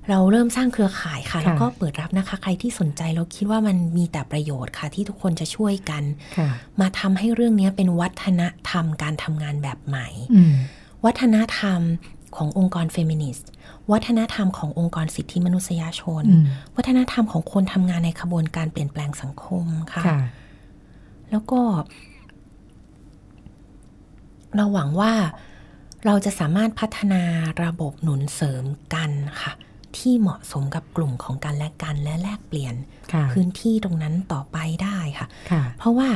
[0.10, 6.04] เราเริ่มสร้างเครือข่ายค่ะแล้วก็เปิดรับนะคะ ใครที่สนใจเราคิดว่ามันมีแต่ประโยชน์ค่ะ ที่ทุกคนจะช่วยกัน
[6.82, 10.08] มาทำให้เรื่องนี้เป็นวัฒนธรรมการทำงานแบบใหม่
[11.06, 11.80] วัฒนธรรม
[12.36, 13.50] ขององค์กรเฟมินิสต์
[13.92, 16.24] วัฒนธรรมขององค์กรสิทธิมนุษยชน
[16.76, 20.04] วัฒนธรรมของคนทำงานในขบวนการเปลี่ยนแปลงสังคมค่ะ
[21.32, 21.62] แล้วก็
[24.56, 25.14] เราหวังว่า
[26.06, 27.22] เราจะสามารถพัฒนา
[27.64, 28.64] ระบบหนุนเสริม
[28.94, 29.12] กัน
[29.42, 29.52] ค่ะ
[29.98, 32.76] ที่เหมาะสมกับกลุ่มของกันและกันและแลกเปลี่ยน
[33.34, 35.28] พื้นที่ตรงนั้นต่อไปได้ค่ะ
[35.78, 36.10] เพราะว่า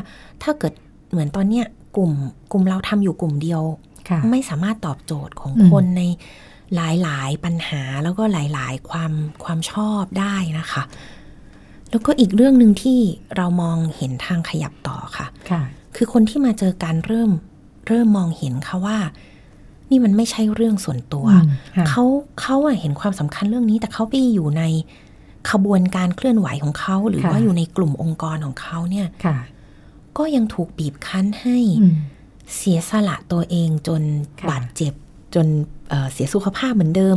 [0.44, 0.74] ถ้าเกิด
[1.12, 1.66] เหมือนตอนเนี้ย
[1.98, 2.12] กลุ่ม
[2.52, 3.64] กลุ่มเราทำอยู่กลุ่มเดียว
[4.32, 6.04] ไม่สามารถตอบโจทย์ของคนใน
[6.76, 9.12] หลายๆ ปัญหาแล้วก็หลาย ๆ ความ
[9.44, 10.84] ความชอบได้นะคะ
[11.90, 13.00] แล้วก็อีกเรื่องหนึ่งที่
[13.36, 15.28] เรามองเห็นทางขยับต่อค่ะ
[15.96, 17.32] คือคนที่มาเจอการเริ่ม
[17.88, 18.98] เริ่มมองเห็นค่ะว่า
[19.90, 21.26] นี่มันไม่ใช่เรื่องส่วนตัว
[21.90, 22.04] เขา
[22.42, 24.64] เขาเห็นความสำคัญเรื่องนี้ แต่เขาไปอยู่ใน
[25.52, 29.08] ขบวนการเคลื่อนไหวของเขา หรือว่าอยู่ในกลุ่มองค์กรของเขาเนี่ย
[30.18, 31.58] ก็ยังถูกบีบคั้นให้
[32.58, 34.02] เสียสละตัวเองจน
[34.50, 34.94] บาดเจ็บ
[35.36, 35.48] จน
[36.14, 37.16] เสียสุขภาพเหมือนเดิม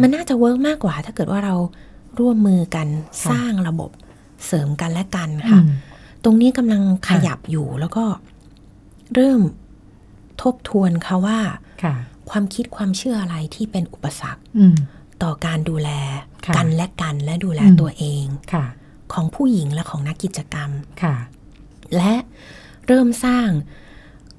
[0.00, 1.54] มันน่าจะ work มากกว่า ถ้าเกิดว่าเรา
[2.18, 2.88] ร่วมมือกัน
[3.30, 3.90] สร้างระบบ
[4.46, 5.60] เสริมกันและกันค่ะ
[6.24, 8.04] ตรงนี้กำลังขยับอยู่แล้วก็
[9.14, 9.40] เริ่ม
[10.42, 11.38] ทบทวนค่ะว่า
[12.30, 14.42] ความคิดความเชื่ออะไรที่เป็นอุปสรรค
[15.22, 15.90] ต่อการดูแล
[16.56, 18.24] กันและกันและดูแลตัวเอง
[19.12, 20.70] ของผู้หญิงและของนักกิจกรรม
[21.96, 22.14] และ
[22.86, 23.48] เริ่มสร้าง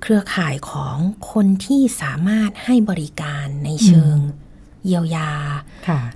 [0.01, 0.95] เครือข่ายของ
[1.31, 4.17] คนที่สามารถให้บริการในเชิง
[4.85, 5.31] เยียวยา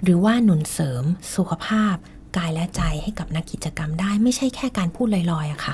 [0.03, 1.03] หรือว่าหนุนเสริม
[1.35, 1.95] สุขภาพ
[2.37, 5.73] กายและใจให้กับนักกิจกรรมได้ไม่ใช่แค่การพูดลอยๆอะค่ะ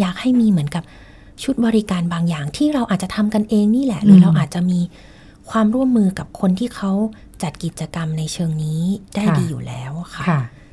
[0.00, 0.84] อยากให้มีเหมือนกับ
[1.42, 4.80] ชุดบริการบางอย่างที่เราอาจจะทำกันเองนี่แหละ หรือเราอาจจะมี
[5.50, 6.92] ความร่วมมือกับคนที่เขา
[7.42, 8.82] จัดกิจกรรมในเชิงนี้
[9.14, 10.24] ได้ดีอยู่แล้วค่ะ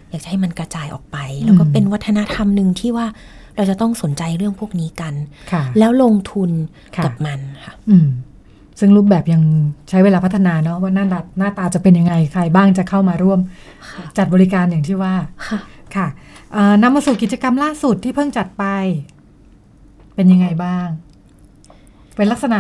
[0.10, 3.08] อยากให้มันกระจายออกไป แล้วก็เป็นวัฒนธรรมหนึ่งที่ว่า
[3.56, 5.14] เราจะต้องสนใจเรื่องพวกนี้กัน
[5.80, 6.50] แล้วลงทุน
[7.06, 7.74] กับมันค่ะ
[8.80, 9.42] ซึ่งรูปแบบยัง
[9.90, 13.40] ใช้เวลาพัฒนาเนาะว่าหน้าตาหน้าตาจะเป็นยังไงใครบ้างจะเข้ามาร่วม
[14.18, 15.14] จัดบริการอย่างที่ว่า
[15.96, 16.08] ค่ะ
[16.82, 18.66] นำมาสู่กิจกรรมล่าสุดที่เพิ่งจัดไป
[20.16, 20.88] เป็นยังไงบ้าง
[22.16, 22.60] เป็นลักษณะ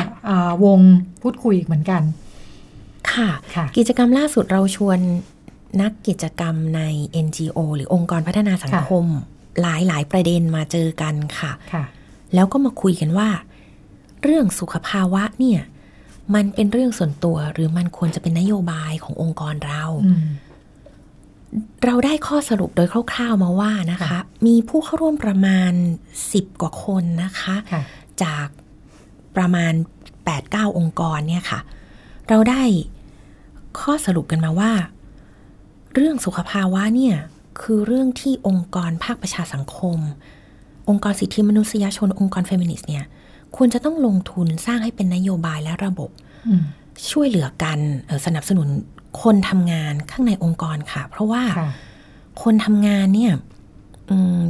[0.65, 0.79] วง
[1.21, 2.01] พูดคุยอีกเหมือนกัน
[3.11, 4.99] ค่ะคะกิจกรรมล่าสุดเราชวน
[5.81, 6.81] นักกิจกรรมใน
[7.25, 9.05] NGO หรือองค์กรพัฒนาสังคม
[9.61, 11.83] หลายหลายประเด็นมาเจอกันค่ะค่ะ
[12.33, 13.29] แล้วก็มาคุยกันว่า
[14.23, 15.61] เรื่องสุขภาวะเนี่ย
[16.35, 19.83] มันเป็นเรื่องส่วนตัวหรือมันควรจะเป็นนโยบายขององค์กรเรา
[21.85, 25.71] เราได้ข้อสรุปโดยคร่าวๆมาว่านะคะ มีผู้เข้าร่วมประมาณ
[26.33, 27.81] สิบกว่าคนนะคะคะ
[28.23, 28.47] จาก
[29.37, 29.73] ประมาณ
[30.25, 31.59] 8-9 องค์กรเนี่ยค่ะ
[32.29, 32.61] เราได้
[33.79, 34.71] ข้อสรุปกันมาว่า
[35.93, 37.15] เรื่องสุขภาวะเนี่ย
[37.61, 39.99] คือเรื่องที่องค์กรภาคประชาสังคม
[40.89, 43.05] องค์กรสิทธิมนุษยชน องค์กรเฟมินิสต์เนี่ย
[43.55, 46.09] ควรจะต้องลงทุนสร้างให้เป็นนโยบายและระบบ
[47.11, 47.79] ช่วยเหลือกัน
[48.25, 48.67] สนับสนุน
[49.21, 51.43] คนทำงานข้างในองค์กรค่ะ เพราะว่า
[52.43, 53.33] คนทำงานเนี่ย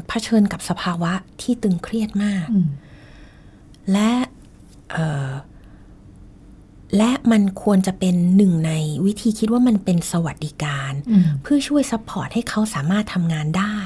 [0.07, 2.47] เผชิญกับสภาวะที่ตึงเครียดมาก
[3.91, 4.11] และ
[6.97, 8.71] และมันควรจะเป็นหนึ่งใน
[9.05, 10.93] วิธีคิดว่ามันเป็นสวัสดิการ
[11.41, 13.77] เพื่อช่วย support ให้เขาสามารถทำงานได้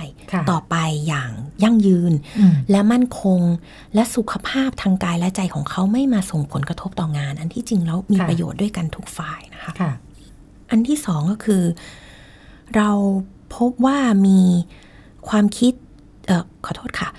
[0.51, 0.75] ต่อไป
[1.07, 1.31] อย่าง
[1.63, 2.13] ยั่งยืน
[2.71, 3.41] และมั่นคง
[3.95, 9.91] และสุขภาพทางกายและใจของเขาไม่มาส่งผลกระทบต่องาน อันที่จริงแล้วมีประโยชน์ด้วยกันทุกฝ่ายนะคะคะ
[10.71, 11.63] อันที่สองก็คือ
[12.75, 12.89] เรา
[13.55, 14.41] พบว่ามี
[15.29, 15.73] ความคิด
[16.27, 17.09] เออขอโทษค่ะ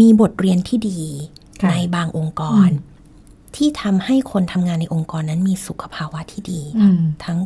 [0.00, 1.00] มีบทเรียนที่ดี
[1.70, 2.68] ในบางองค์กร
[3.56, 6.60] ที่ทำให้คนทำงานในองค์กรนั้นมีสุขภาวะที่ดี
[7.24, 7.38] ทั้ง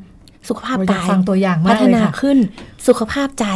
[0.48, 2.38] สุขภาพกายฟังตัวอย่างพัฒนาขึ้น
[2.86, 3.46] สุขภาพใจ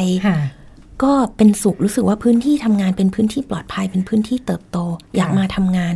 [1.02, 4.78] ก็เป็นสุขรู้สึกว่าพื้นที่ทำงานเป็นพื้นที่ปลอดภัยเป็นพื้นที่เติบโต
[5.16, 5.94] อยากมาทำงาน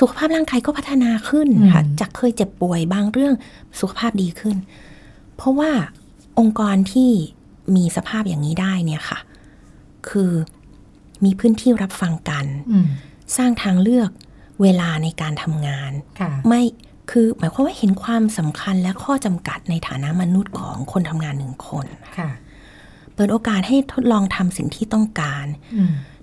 [0.00, 3.34] สุขภาพร่างกายก็พัฒนาขึ้นค่ะจากเคยเจ็บป่วยบางเรื่อง
[3.80, 4.56] สุขภาพดีขึ้น
[5.36, 5.70] เพราะว่า
[6.38, 7.10] องค์กรที่
[7.76, 9.18] มีสภาพอย่างนี้ได้เนี่ยค่ะ
[10.08, 10.32] คือ
[11.24, 12.44] มีพื้นที่รับฟังกัน
[13.36, 14.10] สร้างทางเลือก
[14.62, 15.92] เวลาในการทำงาน
[16.48, 16.62] ไม่
[17.10, 21.86] คือหมายความว่าเห็นความสำคัญและข้อจำกัดในฐานะมนุษย์ของคนทำงานหนึ่งคน
[23.14, 25.46] เปิดโอกาสให้ทดลองทำสิ่งที่ต้องการ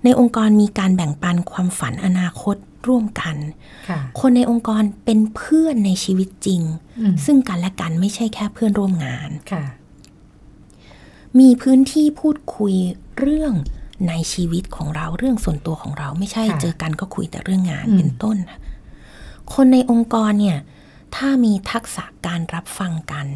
[0.03, 2.55] ในองค์กรมีการแบ่งปันความฝันอนาคต
[2.87, 3.35] ร่วมกัน
[4.19, 6.61] คนในองค์กรเป็นเพื่อนในชีวิตจริง
[7.25, 9.29] ซึ่งกันและกันไม่ใช่แค่เพื่อนร่วมงาน
[11.39, 12.73] มีพื้นที่พูดคุย
[13.19, 13.53] เรื่อง
[14.07, 18.37] ในชีวิตของเราเรื่องส่วนตัวของเราไม่ใช่เจอกันก็คุยแต่เรื่องงานเป็นต้น
[19.53, 20.59] คนในองค์กรเนี่ย
[21.15, 23.27] ถ้ามีทักษะการรับฟังกัน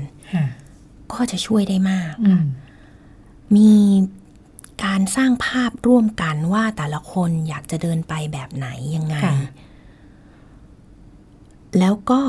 [1.14, 2.14] ก็จะช่วยได้มาก
[3.56, 3.74] มี
[4.86, 9.16] การสร้างภาพร่วมกันว่าแต่ละคนอยากจะเดินไปแบบไหนยังไง
[11.80, 12.22] แล้วก็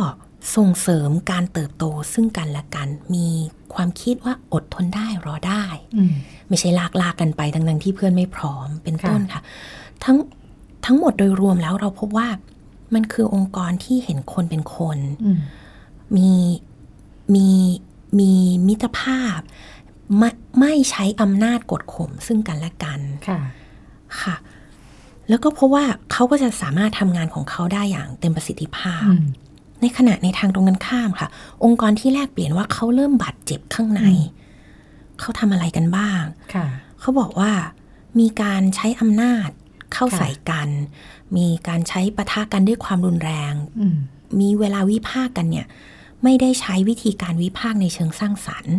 [0.56, 3.28] ส่งเสริมการเติบโตซึ่งกันและกัน มี
[3.74, 5.64] ความคิดว่าอดทนได้รอได้
[6.52, 9.40] ไม่ใช่ลากลากกันไปทั้งๆที่เพื่อนไม่พร้อมเป็นต้นค่ะ
[10.04, 10.16] ทั้ง
[10.86, 12.28] ทั้งหมดโดยรวมแล้วเราพบว่า
[12.94, 14.98] มันคือองค์กรที่เห็นคนเป็นคน
[16.16, 16.32] มี
[17.34, 17.48] มี
[18.18, 18.32] มี
[18.68, 19.38] มิตรภาพ
[20.18, 23.40] ไม่ไม่ใช้อำนาจกดข่มซึ่งกันและกัน ค่ะ
[24.22, 24.36] ค่ะ
[25.28, 29.10] แล้วก็เพราะว่าเขาก็จะสามารถทำงานของเขาได้อย่างเต็มประสิทธิภาพ
[29.80, 31.28] ในขณะในทางตรงกันข้ามค่ะ
[31.64, 34.02] องค์กรที่แลกเปลี่ยนว่าเขาเริ่มบาดเจ็บข้างใน
[35.22, 36.22] เขาทำอะไรกันบ้าง
[37.00, 37.52] เขาบอกว่า
[38.20, 39.48] มีการใช้อำนาจ
[39.92, 40.68] เข้าใส่กัน
[41.36, 43.54] มีการใช้ปะทะกันด้วยความรุนแรง
[44.40, 45.66] มีเวลาวิพากกันเนี่ย
[46.22, 48.76] ไม่ได้ใช้วิธีการวิพากในเชิงสร้างสรรค์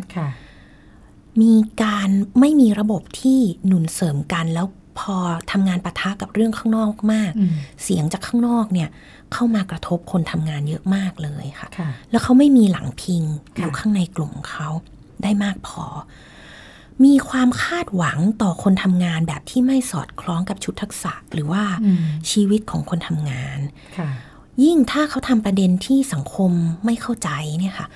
[1.41, 1.53] มี
[1.83, 4.67] การไม่มีระบบที่หนุนเสริมกันแล้ว
[4.99, 5.15] พอ
[5.51, 7.31] ทำงานปะทะกับเรื่องข้างนอกมาก
[7.83, 8.89] เสียงจากข้างนอกเนี่ย
[9.33, 11.69] เข้ามากระทบคนทำงานเยอะมากเลยค่ะ
[12.11, 13.23] แล้วเขาไม่มีหลังพิง
[13.57, 14.69] อยู่ข้างในกลุ่มของเขา
[15.23, 15.85] ได้มากพอ
[17.05, 21.63] มีความคาดหวังต่อคนทำงานแบบที่ไม่สอดคล้องกับชุดทักษะ หรือว่า
[22.31, 23.59] ชีวิตของคนทำงาน
[24.63, 26.51] ยิ่งถ้าเขาทำประเด็นที่สังคม
[26.85, 27.29] ไม่เข้าใจ
[27.59, 27.87] เนี่ยค่ะ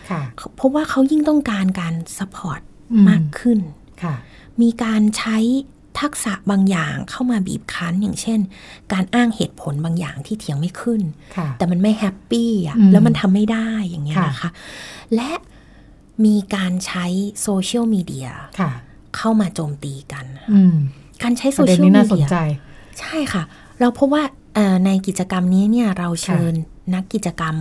[0.55, 2.61] เพราะว่าเขายิ่งต้องการการ support
[3.09, 3.59] มากขึ้น
[4.61, 5.37] มีการใช้
[5.99, 8.39] ทักษะบางอย่างเข้ามาบีบคั้นอย่างเช่น
[8.93, 11.01] การอ้างเหตุผลบางอย่างที่เถียงไม่ขึ้น
[11.57, 14.51] แต่มันไม่ happy อะแล้วมันทำไม่ได้อย่างเงี้ยนะคะ
[15.15, 15.31] และ
[16.25, 17.05] มีการใช้
[17.41, 18.29] โซเชียลมีเดีย
[19.17, 20.25] เข้ามาโจมตีกัน
[21.23, 22.25] การใช้โซเชียลมีเดีย
[22.99, 23.43] ใช่ค่ะ
[23.79, 24.23] เราพบว่า
[24.85, 26.53] ในกิจกรรมนี้เนี่ยเราเชิญ
[26.95, 27.55] นักกิจกรรม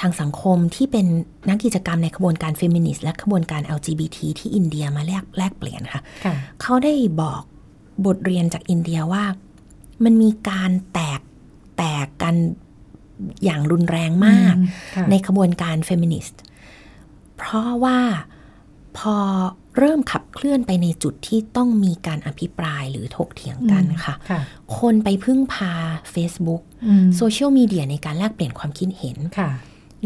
[0.00, 1.06] ทางสังคมที่เป็น
[1.48, 6.02] นักกิจกรรมในขบวนการเฟมินิสต์และขบวนการ LGBT ที่อินเดียมาแลกแลกเปลี่ยนค่ะ
[6.60, 7.42] เขาได้บอก
[8.06, 9.24] บทเรียนจากอินเดียว่า
[10.04, 11.20] มันมีการแตก
[11.76, 12.34] แตกกัน
[13.44, 14.54] อย่างรุนแรงมาก
[15.10, 16.40] ในขบวนการเฟมินิสต์
[17.36, 17.98] เพราะว่า
[18.98, 19.16] พอ
[19.78, 24.14] เริ่มขับเคลื่อนไปในจุดที่ต้องมีการอภิปรายหรือถกเถียงกันค่ะ
[24.78, 25.72] คนไปพึ่งพา
[26.14, 26.62] Facebook
[27.16, 29.18] โซเชียลมีเดียในการแลกเปลี่ยนความคิดเห็น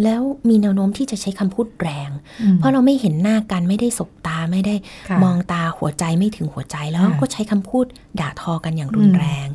[0.03, 2.11] แล้วมีแนวโน้มที่จะใช้คำพูดแรง
[2.57, 4.75] เพราะเราไม่เห็นหน้ากันไม่ได้สบตาไม่ได้
[5.23, 7.85] มองตาหัวใจไม่ถึงหัวใจแล้วก็ใช้คำพูด
[8.21, 9.49] ด่าทอกันอย่างรุนแรง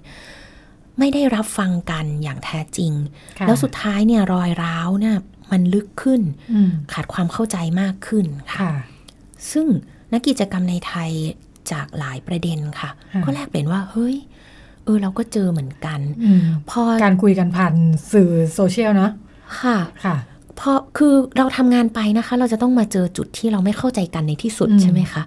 [0.99, 2.93] ไม่ได้รับฟังกันอย่างแท้จริง
[3.47, 5.15] แล้วสุดท้ายเนี่ยรอยร้าวเนี่ย
[5.51, 6.21] มันลึกขึ้น
[6.93, 8.71] ขาดความเข้าใจมากขึ้นค่ะ
[9.51, 9.67] ซึ่ง
[10.13, 11.11] นักกิจกรรมในไทย
[11.71, 12.89] จากหลายประเด็นค่ะ
[13.23, 14.15] ก็แลกเปลี่ยนว่า เฮ้ย
[14.83, 15.99] เออ เราก็เจอเหมือนกัน
[16.69, 17.73] พอการคุยกันผ่าน
[18.11, 19.11] สื่อโซเชียลเนาะ
[19.61, 20.15] ค่ะค่ะ
[20.59, 25.23] พอคือเราทำงานไปนะคะ เราจะต้องมาเจอจุดที่เราไม่เข้าใจกันในที่สุดใช่ไหมคะ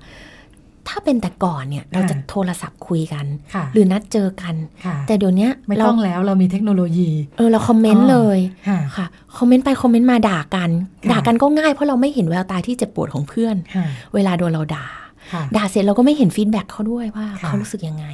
[0.88, 3.26] ถ้าเป็นแต่ก่อนเนี่ยเราจะโทรศัพท์คุยกัน
[3.74, 4.54] หรือนัดเจอกัน
[5.06, 8.38] แต่เดี๋ยวนี้ไม่ต้องแล้วเรามีเทคโนโลยีเออเรา comment เลย
[8.96, 9.06] ค่ะ
[9.38, 10.70] comment ไป comment มาด่ากัน
[11.12, 13.56] ด่ากันก็ง่ายเพราะเราไม่เห็นแววตาที่เจ็บปวดของเพื่อน
[14.14, 14.86] เวลาโดนเราด่า
[15.56, 18.06] ด่าเสร็จเราก็ไม่เห็น feedback เขาด้วยว่าเขารู้สึกยังไง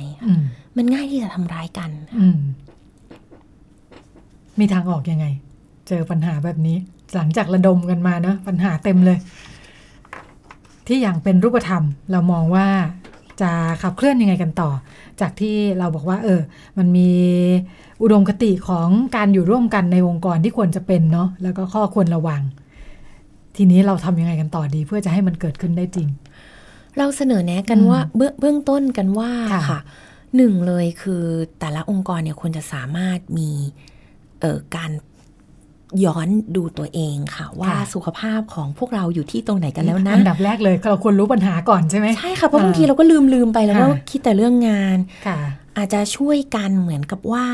[0.76, 1.90] มันง่ายที่จะทำร้ายกัน
[4.60, 5.26] มีทางออกยังไง
[5.88, 6.76] เจอปัญหาแบบนี้
[7.16, 9.18] หลังจากระดมกันมาเนาะปัญหาเต็มเลย
[10.90, 12.66] ที่อย่างเป็นรูปธรรม เรามองว่า
[13.40, 13.50] จะ
[13.82, 14.70] ขับเคลื่อนยังไงกันต่อ
[15.20, 16.40] จากที่เราบอกว่า เออ
[16.78, 17.10] มันมี
[18.02, 22.42] อุดมคติของการอยู่ร่วมกันในองค์กรที่ควรจะเป็นเนาะแล้วก็ข้อควรระวัง
[23.56, 26.08] ทีนี้เราทำยังไงกันต่อดี เพื่อจะให้มันเกิดขึ้นได้จริง
[26.98, 27.98] เราเสนอแนะกันว่า
[28.40, 29.32] เบื้องต้นกันว่า
[29.70, 29.80] ค่ะ
[30.36, 31.24] หนึ่งเลยคือ
[31.60, 33.50] แต่ละองค์กรเนี่ยควรจะสามารถมี
[34.40, 34.90] เออการ
[36.04, 44.96] ย้อนดูตัวเองค่ะ ว่าสุขภาพของพวกเราอยู่ที่ตรงไหนกันแล้วนะ อันดับแรกเลยเราควรรู้ปัญหาก่อนใช่ไหมใช่ค่ะ เพราะบางทีเราก็ลืมลืมไปแล้วก็คิดแต่เรื่องงาน
[45.76, 47.46] อาจจะช่วยกันเหมือนกับว่า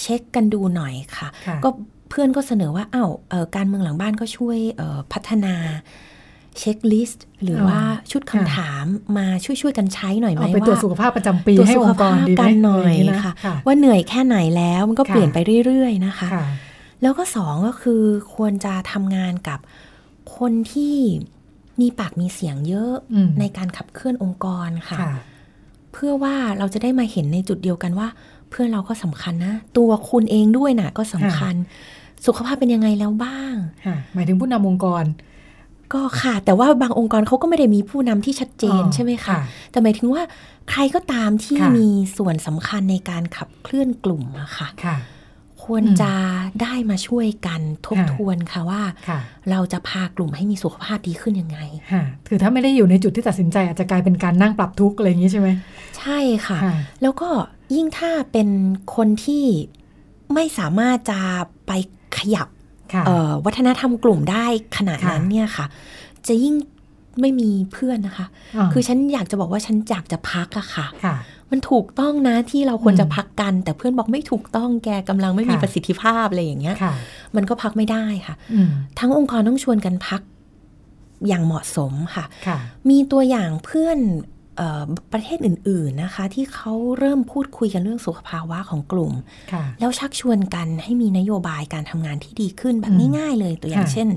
[0.00, 1.28] เช็คกันดูหน่อยค่ะ
[1.64, 1.68] ก็
[2.10, 3.10] เพื่อนก็เสนอว่าอ้าว
[3.56, 4.58] การเมืองหลังบ้านก็ช่วย
[5.12, 5.54] พัฒนา
[6.58, 8.84] เช็คลิสต์หรือว่าชุดคำถาม
[9.18, 12.94] มาช่วยช่วยกันใช้หน่อยไหมว่าไปตรวจสุขภาพประจำปีให้องค์กรดีไหมกันหน่อย
[13.24, 13.32] ค่ะ
[13.66, 16.28] ว่าเหนื่อยแค่ไหนแล้วมันก็เปลี่ยนไปเรื่อย ๆ นะคะ
[17.04, 18.02] แล้วก็สองก็คือ
[18.34, 19.58] ควรจะทำงานกับ
[20.36, 20.96] คนที่
[21.80, 22.92] มีปากมีเสียงเยอะ
[23.40, 24.98] ในการขับเคลื่อนองค์กรค่ะ
[25.92, 28.08] เพื่อว่าเราจะได้มาเห็นในจุดเดียวกันว่า
[28.50, 31.54] เพื่อนเราก็สำคัญนะ ตัวคุณเองด้วยนะ่ะก็สำคัญ
[32.26, 33.54] สุขภาพเป็นยังไงแล้วบ้าง
[34.14, 35.04] หมายถึงผู้นำองค์กร
[35.94, 39.34] ก็ค่ะ แต่ว่าบางองค์กรเขาก็ไม่ได้มีผู้นำที่ชัดเจนใช่ไหมคะ
[39.70, 40.22] แต่หมายถึงว่า
[40.70, 44.86] ใครก็ตามที่มีส่วนสำคัญในการขับเคลื่อนกลุ่มอะค่ะค
[45.72, 46.12] วรจะ
[46.62, 48.82] ได้มาช่วยกันทบทวนค่ะว่า
[49.50, 51.58] เราจะพากลุ่มให้มีสุขภาพดีขึ้นยังไง
[52.28, 55.48] คือถ้าไม่ได้อยู่ในจุดที่ตัดสินใจ อาจจะกลายเป็นการนั่งปรับทุกข์อะไรอย่างนี้ใช่ไหม
[55.98, 56.58] ใช่ค่ะ
[57.02, 57.28] แล้วก็
[57.74, 58.48] ยิ่งถ้าเป็น
[58.96, 59.44] คนที่
[60.34, 61.20] ไม่สามารถจะ
[61.66, 61.72] ไป
[62.18, 62.48] ขยับ
[63.44, 64.46] วัฒนธรรมกลุ่มได้
[64.76, 65.66] ขนาดนั้นเนี่ยค่ะ
[66.26, 66.54] จะยิ่ง
[67.20, 68.26] ไม่มีเพื่อนนะคะ
[68.72, 70.86] คือฉันอยากจะบอกว่าฉันอยากจะพักอะค่ะ
[71.50, 76.76] มันถูกต้องนะที่เราควรจะพักกัน แต่เพื่อนบอกไม่ถูกต้องแกกำลังไม่มีประสิทธิภาพอะไรอย่างเงี้ย
[77.36, 78.34] มันก็พักไม่ได้ค่ะ
[78.98, 80.20] ทั้งองค์กรต้องชวนกันพัก
[81.28, 82.24] อย่างเหมาะสมค่ะ
[82.90, 83.98] มีตัวอย่างเพื่อน
[85.12, 89.12] ประเทศอื่น ๆนะคะ ที่เขาเริ่มพูดคุยกันเรื่องสุขภาวะของกลุ่ม
[89.80, 94.08] แล้วชักชวนกันให้มีนโยบายการทำงานที่ดีขึ้นแบบง่าย ๆ เลยตัวอย่างเช่น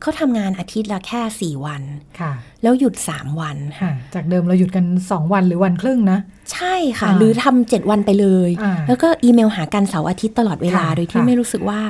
[0.00, 1.82] เขาทำงานอาทิตย์ละแค่สี่วัน
[2.20, 2.32] ค่ะ
[2.62, 6.18] แล้วหยุดสามวันค่ะ จากเดิมเราหยุดกันสองวันหรือวันครึ่งนะ
[6.52, 8.50] ใช่ค่ะ หรือทำเจ็ดวันไปเลย
[8.88, 11.80] แล้วก็อีเมลหากันเสาร์อาทิตย์ตลอดเวลา โดยที่ไม่รู้สึกว่า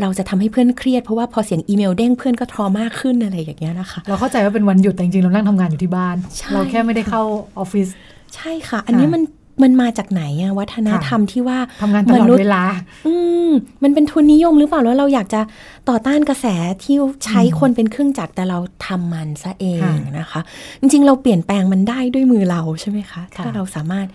[0.00, 6.16] เราจะทำให้เพื่อนเครียด เพราะว่าพอเสียงอีเมลเด้งเพื่อนก็ทรมากขึ้นอะไรอย่างเงี้ยนะคะ เราเข้าใจว่าเป็นวันหยุดแต่จริงๆเรานั่งทำงานอยู่ที่บ้าน
[6.52, 7.22] เราแค่ไม่ได้เข้า
[7.58, 7.88] ออฟฟิศ
[8.34, 9.22] ใช่ค่ะ อันนี้มัน
[9.62, 12.62] มันมาจากไหนอะวัฒนธรรมที่ว่าทำงานตลอดเวลา
[13.06, 13.14] อื
[13.48, 13.50] ม
[13.82, 15.40] มันเป็นทุนนิยมหรือเปล่าแล้วเราอยากจะ
[15.88, 16.46] ต่อต้านกระแส
[16.82, 20.40] ที่ใช้คนเป็นเครื่องจักรแต่เราทำมันซะเองนะคะ
[20.80, 24.06] จริงๆ เราเปลี่ยนแปลงมันได้ด้วยมือเราใช่ไหมคะถ้าเราสามารถ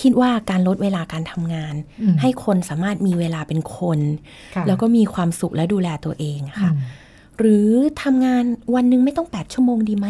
[0.00, 1.74] คิดว่าการลดเวลาการทำงาน
[2.20, 3.98] ให้คนสามารถมีเวลาเป็นคน
[4.66, 6.70] แล้วก็มีความสุขและดูแลตัวเองค่ะ
[7.38, 7.68] หรือ
[8.02, 10.08] ทำงานวันหนึ่งไม่ต้องแปดชั่วโมงดีไหม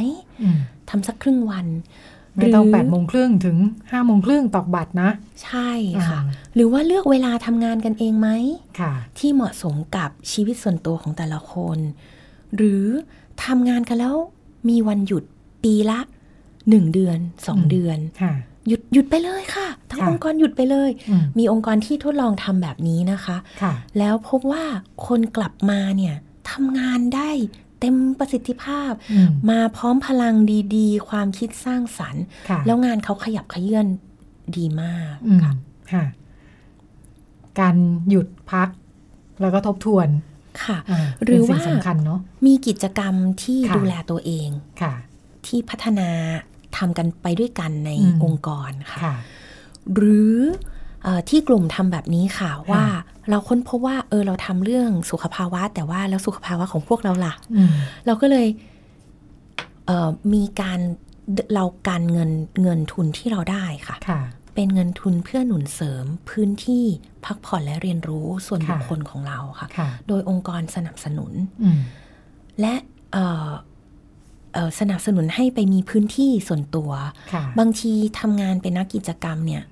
[0.90, 1.66] ทำสักครึ่งวัน
[2.36, 3.56] ไม่ต้องแปดโมงครึ่งถึง
[3.90, 5.10] ห้าโมงครึ่งตอกบัตรนะ
[5.44, 5.70] ใช่
[6.08, 6.20] ค่ะ
[6.54, 8.28] หรือว่าเลือกเวลาทำงานกันเองไหม
[9.18, 11.78] ที่เหมาะสมกับชีวิตส่วนตัวของแต่ละคน
[12.56, 12.84] หรือ
[13.44, 14.16] ทำงานกันแล้ว
[14.68, 15.24] มีวันหยุด
[15.64, 16.00] ปีละ
[16.68, 17.98] หนึ่งเดือนสองเดือน
[18.68, 20.90] หยุดหยุดไปเลยค่ะ ทั้งองค์กรหยุดไปเลย
[21.38, 23.36] มีองค์กรที่ทดลองทำแบบนี้นะคะ
[23.98, 24.64] แล้วพบว่า
[25.06, 26.14] คนกลับมาเนี่ย
[26.50, 27.30] ทำงานได้
[27.82, 28.92] เต็มประสิทธิภาพ
[29.50, 30.34] มาพร้อมพลัง
[30.76, 32.24] ดีๆ ความคิดสร้างสรรค์
[32.66, 33.86] แล้วงานเขาขยับขยื่น
[34.56, 35.14] ดีมาก
[35.92, 36.04] ค่ะ
[37.60, 37.76] การ
[38.08, 38.68] หยุดพัก
[39.40, 40.08] แล้วก็ทบทวน
[40.64, 40.78] ค่ะ
[41.24, 44.48] หรือว่าสำคัญเนาะมีกิจกรรมที่ดูแลตัวเอง
[44.82, 44.94] ค่ะ
[45.46, 46.08] ที่พัฒนา
[46.76, 47.90] ทำกันไปด้วยกันใน
[48.24, 49.14] องค์กรค่ะ
[49.94, 50.36] หรือ
[51.28, 52.84] ที่กลุ่มทำแบบนี้ค่ะว่า
[53.30, 57.34] เราค้นพบว่าเออเราทำเรื่องสุขภาวะ แต่ว่าแล้วสุขภาวะของพวกเราล่ะ
[58.06, 58.46] เราก็เลย
[59.86, 60.80] เมีการ
[61.54, 62.30] เราการเงิน
[62.62, 64.20] เงินทุนที่เราได้ค่ะคะ
[64.54, 66.84] เป็นเงินทุนเพื่อหนุนเสริมพื้นที่
[67.24, 69.68] พักผ่อนและเรียนรู้ส่วนบุคคลของเราค่ะ
[70.08, 71.32] โดยองค์กรสนับสนุน
[72.60, 72.74] และ
[74.80, 76.90] สนับสนุนให้ไปมีพื้นที่ส่วนตัว
[77.58, 79.62] บางทีทำงานเป็นนักกิจกรรมเนี่ย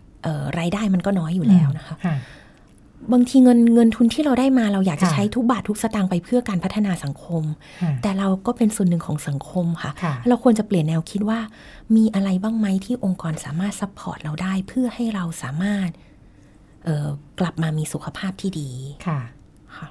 [0.58, 1.96] รายได้มันก็น้อยอยู่แล้วนะคะ
[3.12, 7.44] บางทีเงินเงินทุนที่เราได้มาเราอยากจะใช้ทุกบาททุกสตางค์ไปเพื่อการพัฒนาสังคม
[8.02, 9.92] แต่เราก็เป็นส่วนหนึ่งของสังคมค่ะ
[10.28, 11.40] เราควรจะเปลี่ยนแนวคิดว่า
[11.96, 15.88] มีอะไรบ้างไหมที่องค์กรสามารถ support เราได้เพื่อให้เราสามารถ
[17.40, 18.70] กลับมามีสุขภาพที่ดี
[19.06, 19.20] ค่ะ
[19.76, 19.88] ค่ะ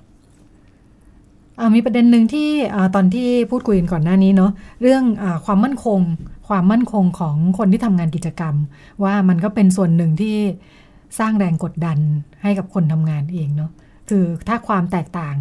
[1.75, 2.49] มีประเด็นหนึ่งที่
[2.95, 4.51] ตอนที่พูดคุยกันก่อนหน้านี้เนาะ
[4.81, 5.99] เรื่องอความมั่นคง
[6.47, 8.55] ความมั่นคงของคนที่ทำงานกิจกรรม
[9.03, 10.37] ว่ามันก็เป็นส่วนหนึ่งที่
[11.19, 11.97] สร้างแรงกดดัน
[12.41, 13.71] ให้กับคนทำงานเองเนาะ
[14.09, 15.35] คือถ้าความแตกต่าง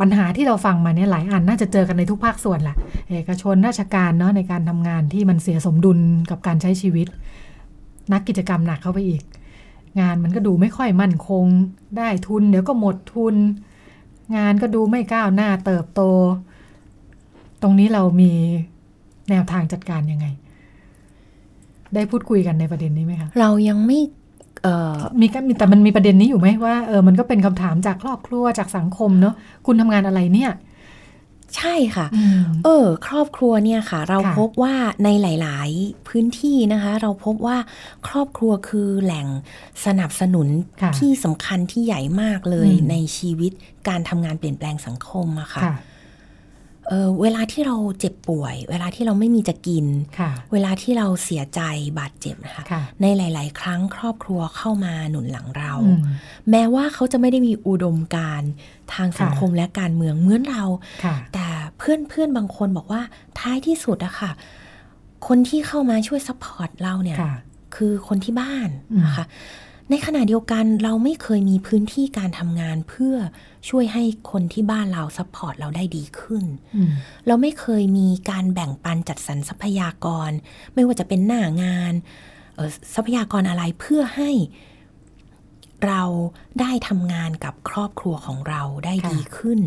[0.00, 2.76] ปัญหาที่เราฟังมาเนี่ยหลายอันน่าจะเจอกันในทุกภาคส่วนแหละ
[3.10, 5.98] เอกชนราชการเนาะในการทำงานที่มันเสียสมดุล
[6.30, 7.06] กับการใช้ชีวิต
[8.12, 9.22] นักกิจกรรมหนักเข้าไปอีก
[10.00, 11.44] งานมันก็ดูไม่ค่อยมั่นคง
[11.98, 13.34] ได้ทุน เดี๋ยวก็หมดทุน
[14.36, 16.00] งานก็ดูไม่ก้าวหน้าเติบโต
[17.62, 18.32] ตรงนี้เรามี
[19.30, 20.26] แนวทางจัดการยังไง
[21.94, 24.00] ได้พูดคุยกันในประเด็นนี้ไหมคะเรายังไม่
[25.20, 29.34] มีก็มีแต่มันมีประเด็นนี้อยู่ไหมว่าเออมันก็เป็นคำถามจากครอบครัวจากสังคมเนาะ
[29.66, 30.52] คุณทำงานอะไรเนี่ย
[31.56, 32.06] ใช่ค่ะ
[32.64, 37.56] เออ ครอบครัวเนี่ยค่ะ เราพบว่าในหลาย ๆ พื้นที่นะคะ เราพบว่า
[38.06, 39.26] ครอบครัวคือแหล่ง
[39.84, 40.48] สนับสนุน
[40.98, 43.52] ที่สำคัญที่ใหญ่มากเลยในชีวิต
[43.88, 45.62] การทำงานเปลี่ยนแปลงสังคมอะค่ะ
[46.88, 49.86] เเวลาที่เราเจ็บป่วย เวลาที่เราไม่มีจะกิน
[50.52, 51.60] เวลาที่เราเสียใจ
[51.98, 55.72] บาดเจ็บนะคะคะในหลาย ๆ ครั้งครอบครัวเข้ามาหนุนหลังเรา
[56.50, 58.42] แม้ว่าเขาจะไม่ได้มีอุดมการณ์
[58.94, 60.64] ทางสังคมและการเมืองเหมือนเรา
[61.34, 61.46] แต่
[61.78, 63.02] เพื่อนเพื่อนบางคนบอกว่า
[63.38, 64.30] ท้ายที่สุดอะค่ะ
[65.26, 67.18] คนที่เข้ามาช่วย support เราเนี่ย
[67.74, 68.68] คือคนที่บ้าน
[69.04, 69.26] นะคะ
[69.90, 73.14] ในขณะเดียวกันเราไม่เคยมีพื้นที่การทำงานเพื่อ
[73.68, 76.44] ช่วยให้คนที่บ้านเรา support เราได้ดีขึ้น
[77.26, 80.30] เราไม่เคยมีการแบ่งปันจัดสรรทรัพยากร
[80.74, 81.92] ไม่ว่าจะเป็นหน้างาน
[82.94, 84.30] ทรัพยากรอะไรเพื่อให้
[85.86, 86.02] เรา
[86.60, 89.60] ได้ทำงานกับครอบครัวของเราได้ดีขึ้น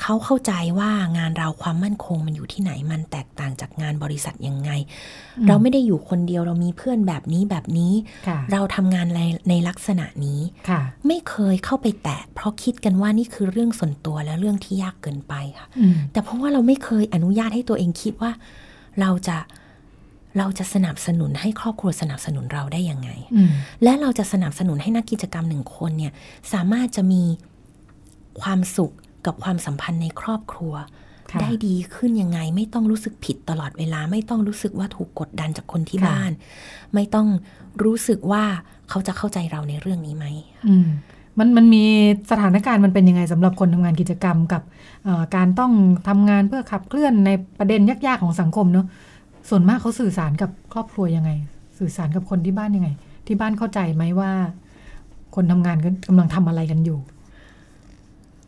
[0.00, 4.70] เขาเข้าใจว่างานเราความมั่นคงมันอยู่ที่ไหนมันแตกต่างจากงานบริษัทยังไง
[5.48, 7.92] เราไม่ได้อยู่คนเดียวเรามีเพื่อนแบบนี้แบบนี้
[8.52, 10.40] เราทำงานในในลักษณะนี้
[11.06, 15.66] ไม่เคยเข้าไปแตะเพราะคิดกันว่านี่คือเรื่องส่วนตัวและเรื่องที่ยากเกินไปค่ะ
[16.12, 18.32] แต่เพราะว่าเราไม่เคยอนุญาตให้ตัวเองคิดว่า
[19.00, 19.38] เราจะ
[20.38, 23.10] เราจะสนับสนุนให้ครอบครัวสนับสนุนเราได้ยังไง
[23.82, 26.12] และเราจะสนับสนุนให้นักกิจกรรมหนึ่งคนเนี่ย
[26.52, 27.22] สามารถจะมี
[28.42, 28.92] ความสุข
[29.26, 30.74] กับความสัมพันธ์ในครอบครัว
[31.40, 36.30] ได้ดีขึ้นยังไง ไม่ต้องรู้สึกผิดตลอดเวลา ไม่ต้องรู้สึกว่าถูกกดดันจากคนที่บ้าน
[36.94, 37.26] ไม่ต้อง
[37.84, 38.44] รู้สึกว่า
[38.88, 40.26] เขาจะเข้าใจเราในเรื่องนี้ไหม
[41.38, 41.84] มันมันมี
[42.30, 44.62] สถานการณ์มันเป็นยังไงสำหรับคนทำงานกิจกรรมกับ
[45.36, 45.72] การต้อง
[46.08, 48.86] ทำงานเพื่อขับเคลื่อนในประเด็นยากๆของสังคมเนาะ
[49.48, 51.30] ส่วนมากเขาสื่อสารกับครอบครัวยังไง
[51.78, 52.88] สื่อสารกับคนที่บ้านยังไง
[53.26, 54.30] ที่บ้านเข้าใจไหมว่า
[55.34, 55.76] คนทำงาน
[56.08, 56.98] กำลังทำอะไรกันอยู่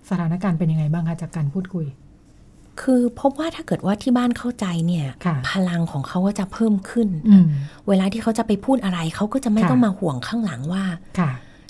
[0.09, 1.87] สถานการณ์เป็นยังไงบ้างคะจากการพูดคุย
[2.81, 5.07] คือพบว่าถ้าเกิดว่าที่บ้านเข้าใจเนี่ย
[5.51, 7.09] พลังของเขาก็จะเพิ่มขึ้น
[7.89, 10.85] เวลาที่เขาจะไปพูดอะไรเขาก็จะไม่ต้องมาห่วงข้างหลังว่า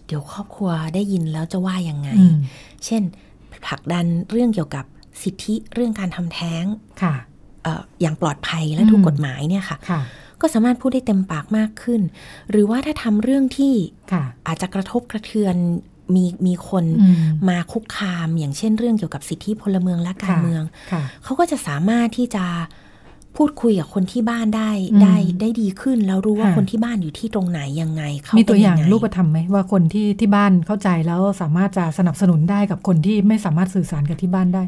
[0.06, 2.08] เดี๋ยวครอบครัวได้ยินแล้วจะว่ายังไง
[2.84, 3.02] เช่น
[3.66, 4.84] ผลักดันเรื่องเกี่ยวกับ
[5.22, 6.64] สิทธิเรื่องการทำแท้ง
[8.00, 9.78] อย่างปลอดภัยและถูกกฎหมายเนี่ยค่ะ
[10.40, 12.00] ก็สามารถพูดได้เต็มปากมากขึ้น
[12.50, 13.74] หรือว่าถ้าทำเรื่องที่
[14.46, 15.56] อาจจะกระทบกระเทือน
[16.14, 16.84] มีมีคน
[17.48, 20.62] มาคุกคามอย่างเช่นเรื่องเกี่ยวกับสิทธิพลเมืองและการเมือง
[21.24, 22.44] เขาก็จะสามารถที่จะ
[23.36, 24.70] พูดคุยกับคนที่บ้านได้
[25.02, 34.62] ได้ได้ดีขึ้น แล้วรู้ว่าคนที่บ้านอยู่ที่ตรงไหนยังไงเขามีตัวอย่างรูปธรรมไหมว่าคนที่ที่บ้านเข้าใจแล้วสามารถจะสนับสนุนได้กับคนที่ไม่สามารถสื่อสารกับที่บ้านได้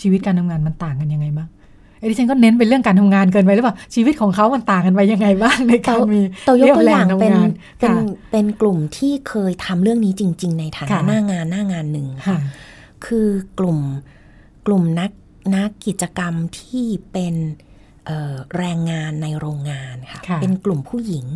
[0.00, 1.61] ชีวิตการทำงานมันต่างกันยังไงบ้างเอ
[2.10, 7.34] ดิฉันก็เน้นเป็นเรื่องการทำงานเกินไปหรือเปล่าชีวิตของเขามันต่างกันไปยังไงบ้างในการมีตัวยกตัวอย่างเป็น
[7.80, 7.94] เป็น
[8.30, 12.38] เป็นกลุ่มที่เคยทำเรื่องนี้จริง ๆ ในฐานะหน้างานหน้างานหนึ่งค่ะ
[13.06, 13.28] คือ
[13.58, 13.78] กลุ่ม
[14.66, 15.10] กลุ่มนัก
[15.56, 17.34] นักกิจกรรมที่เป็น
[18.56, 21.26] แรงงานในโรงงานค่ะ เป็นกลุ่มผู้หญิง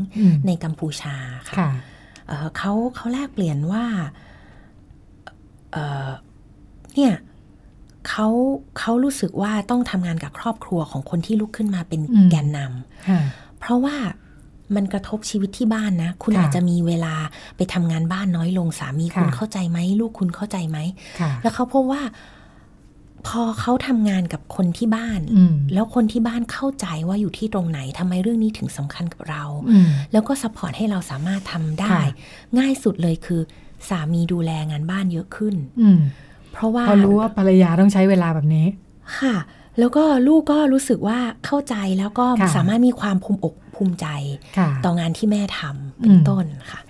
[0.46, 1.16] ในกัมพูชา
[1.58, 1.70] ค่ะ
[2.56, 3.84] เขาเขาแลกเปลี่ยนว่า
[6.94, 7.12] เนี่ย
[8.08, 8.28] เขา
[8.78, 12.00] เขารู้สึกว่าต้องทำงานกับครอบครัวของคนที่ลุกขึ้นมาเป็น
[12.30, 13.96] แกนนำเพราะว่า
[14.76, 17.14] มันกระทบชีวิตที่บ้านนะ คุณอาจจะมีเวลา
[17.56, 20.78] ไปทำงานบ้านน้อยลงสามีคุณเข้าใจไหมลูกคุณเข้าใจไหม
[21.42, 22.02] แล้วเขาพบว่า
[23.26, 25.20] พอเขาทำงานกับคนที่บ้าน
[25.74, 29.44] แล้วคนที่บ้านเข้าใจว่าอยู่ที่ตรงไหนทำไมเรื่องนี้ถึงสำคัญกับเรา
[30.12, 31.96] แล้วก็ support ให้เราสามารถทำได้
[32.58, 33.40] ง่ายสุดเลยคือ
[33.88, 35.54] สามีดูแลงานบ้านเยอะขึ้น
[36.56, 38.66] เพราะว่าพอรู้ว่าภรรยาต้องใช้เวลาแบบนี้
[39.18, 39.34] ค่ะ
[39.78, 42.26] แล้วก็ลูกก็รู้สึกว่าเข้าใจแล้วก็
[42.56, 44.06] สามารถมีความภูมิอกภูมิใจ
[44.84, 46.80] ต่องานที่แม่ทำเป็นต้นค่ะ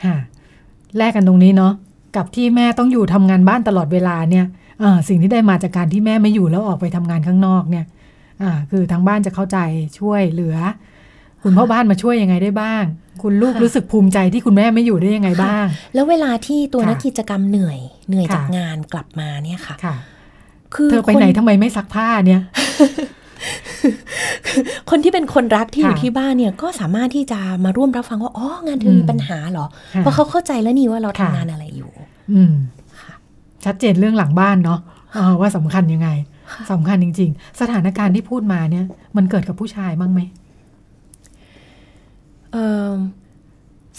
[0.97, 1.73] แลกกันตรงนี้เนาะ
[2.17, 4.47] กับที่แม่ต้องอยู่ทำงานบ้านตลอดเวลาเนี่ย
[5.09, 7.85] สิ่งที่ได้มาจากการที่แม่ไม่อยู่แล้วออกไปทำงานข้างนอกเนี่ย
[8.71, 9.59] คือทางบ้านจะเข้าใจ
[9.99, 10.57] ช่วยเหลือ
[11.43, 12.85] คุณพ่อบ้านมาช่วยยังไงได้บ้าง
[13.23, 19.77] คุณลูกรู้สึกภูมิใจที่คุณแม่ไม่อยู่ได้ยังไงบ้าง แล้วเวลาที่ตัวนักกิจกรรมเหนื่อยเหนื่อยจากงานกลับมาเนี่ยค่ะ
[20.75, 22.43] คือเธอไปไหนทำไมไม่ซักผ้าเนี่ย
[24.91, 29.67] คนที่เป็นคนรักที่อยู่ที่บ้านเนี่ย ก็สามารถที่จะมาร่วมรับฟังว่าอ๋องานเธอมีปัญหาเหรอ
[29.99, 31.91] เพราะเขาเข้าใจแล้วนี่ว่าเราทำงานอะไรอยู่
[32.33, 32.55] อืม
[33.65, 34.81] ชัดเจนเรื่องหลังบ้านเนาะ
[35.41, 36.09] ว่าสำคัญยังไง
[36.73, 38.85] สำคัญจริง ๆ สถานการณ์ที่พูดมาเนี่ย
[39.17, 40.21] มันเกิดกับผู้ชายบ้างไหม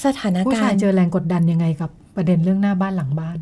[0.05, 3.38] สถานการณ์ผู้ชายเจอแรงกดดันยังไงกับประเด็นเรื่องหน้าบ้านหลังบ้าน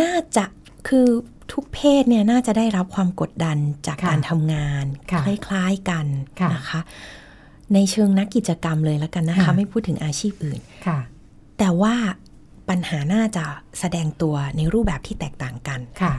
[0.00, 0.44] น่าจะ
[0.88, 1.06] คือ
[1.52, 4.84] ทุกเพศเนี่ยน่าจะได้รับความกดดันจากการทำงาน
[5.26, 6.06] คล้ายๆกัน
[6.54, 6.80] นะคะ
[7.74, 10.60] ในเชิงนักกิจกรรมเลยแล้วกันนะคะ ไม่พูดถึงอาชีพอื่น
[11.58, 11.94] แต่ว่า
[12.68, 13.44] ปัญหาน่าจะ
[13.80, 16.14] แสดงตัวในรูปแบบที่แตกต่างกันค่ะ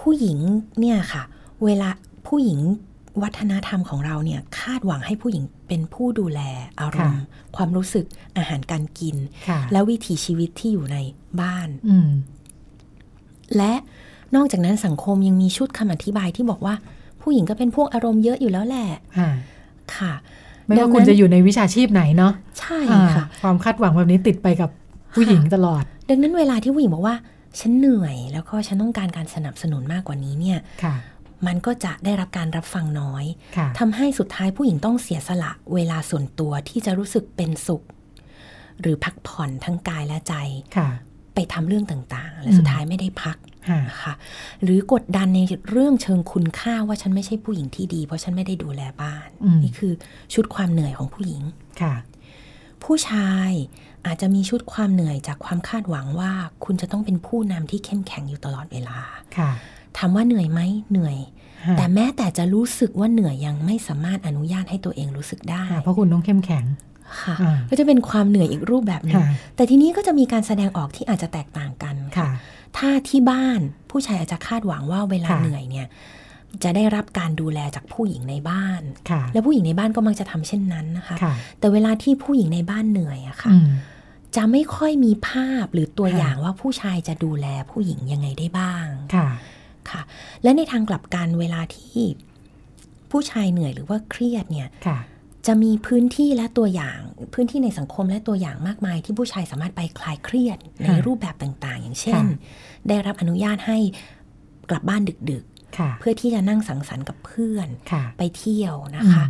[0.00, 0.38] ผู้หญิง
[0.80, 1.22] เนี่ยค่ะ
[1.64, 1.88] เวลา
[2.26, 2.60] ผู้หญิง
[3.22, 6.40] วัฒนธรรมของเราเนี่ยคาดหวังให้ผู้หญิงเป็นผู้ดูแล
[6.80, 7.24] อารมณ์
[7.56, 8.04] ความรู้สึก
[8.38, 9.16] อาหารการกิน
[9.72, 10.96] และวิถีชีวิตที่อยู่ใน
[11.40, 11.68] บ้าน
[13.56, 13.72] และ
[14.36, 16.74] นอกจากนั้นสังคมยังมีชุดคำอธิบายที่บอกว่า
[17.22, 18.86] ผู้หญิงก็เป็นพวกอารมณ์เยอะอยู่แล้วแหละ
[19.96, 20.12] ค่ะ
[20.64, 22.80] ไม่ว่าคุณจะอยู่ในวิชาชีพไหนเนาะใช่
[23.14, 24.70] ค่ะ ความคาดหวังแบบนี้ติดไปกับ
[25.14, 27.16] ผู้หญิงตลอด ดังนั้นเวลาที่ผู้หญิงบอกว่า
[27.60, 30.58] ฉันเหนื่อยแล้วก็ฉันต้องการการสนับสนุนมากกว่านี้เนี่ย
[31.46, 33.24] มันก็จะได้รับการรับฟังน้อย
[33.78, 37.82] ทำให้สุดท้ายผู้หญิงต้องเสียสละเวลาส่วนตัวที่จะรู้สึกเป็นสุข
[38.80, 40.34] หรือพักผ่อนทั้งกายและใจ
[41.34, 43.36] ไปทำเรื่องต่างๆ และสุดท้ายไม่ได้พัก
[43.88, 44.14] นะคะ
[44.62, 49.28] หรือกดดันในเรื่องเชิงคุณค่าว่าฉันไม่ใช่ผู้หญิงที่ดี เพราะฉันไม่ได้ดูแลบ้าน
[49.62, 49.92] นี่คือ
[50.34, 51.42] ชุดความเหนื่อยของผู้หญิง
[51.80, 51.94] ค่ะ
[52.84, 53.50] ผู้ชาย
[54.06, 56.32] อาจจะมีชุดความเหนื่อยจากความคาดหวังว่า
[56.64, 58.98] คุณจะต้องเป็นผู้นำที่เข้มแข็งอยู่ตลอดเวลา
[59.38, 59.50] ค่ะ
[59.98, 61.16] ถามว่าเหนื่อยไหมเหนื่อย
[61.78, 66.64] แต่แม้แต่จะรู้สึกว่าเหนื่อยยังไม่สามารถอนุญาตให้ตัวเองรู้สึกได้ เพราะคุณต้องเข้มแข็ง
[67.22, 67.36] ค่ะ
[67.70, 69.22] ก็จะเป็นความเหนื่อยอีกรูปแบบหนึ่ง
[69.56, 72.30] แต่ทีนี้ก็จะมีการแสดงออกที่อาจจะแตกต่างกันค่ะ
[72.76, 75.86] ถ้าที่บ้านผู้ชายอาจจะคาดหวังว่าเวลาเหนื่อยเนี่ย
[76.64, 78.82] จะได้รับการดูแลจากผู้หญิงในบ้าน
[79.32, 81.16] และผู้หญิงในบ้านก็มักจะทำเช่นนั้นนะคะ
[81.58, 83.52] แต่เวลาที่ผู้หญิงในบ้านเหนื่อยอะค่ะ
[84.36, 88.86] จะไม่ค่อยมีภาพหรือตัวอย่างว่าผู้ชายจะดูแลผู้หญิงยังไงได้บ้าง
[89.92, 90.02] ค่ะค่ะ
[90.42, 92.00] และในทางกลับกันเวลาที่
[93.10, 94.68] ผู้ชายเหนื่อยหรือว่าเครียดเนี่ย
[95.46, 97.00] จะมีพื้นที่และตัวอย่าง
[97.34, 102.24] พื้นที่ในสังคมและตัวอย่างมากมาย ที่ผู้ชายสามารถไปคลายเครียดในรูปแบบต่างๆ อย่างเช่น
[102.88, 103.78] ได้รับอนุญาตให้
[104.70, 107.68] กลับบ้านดึกๆ เพื่อที่จะนั่งสังสรรค์กับเพื่อน
[108.18, 109.24] ไปเที่ยวนะคะ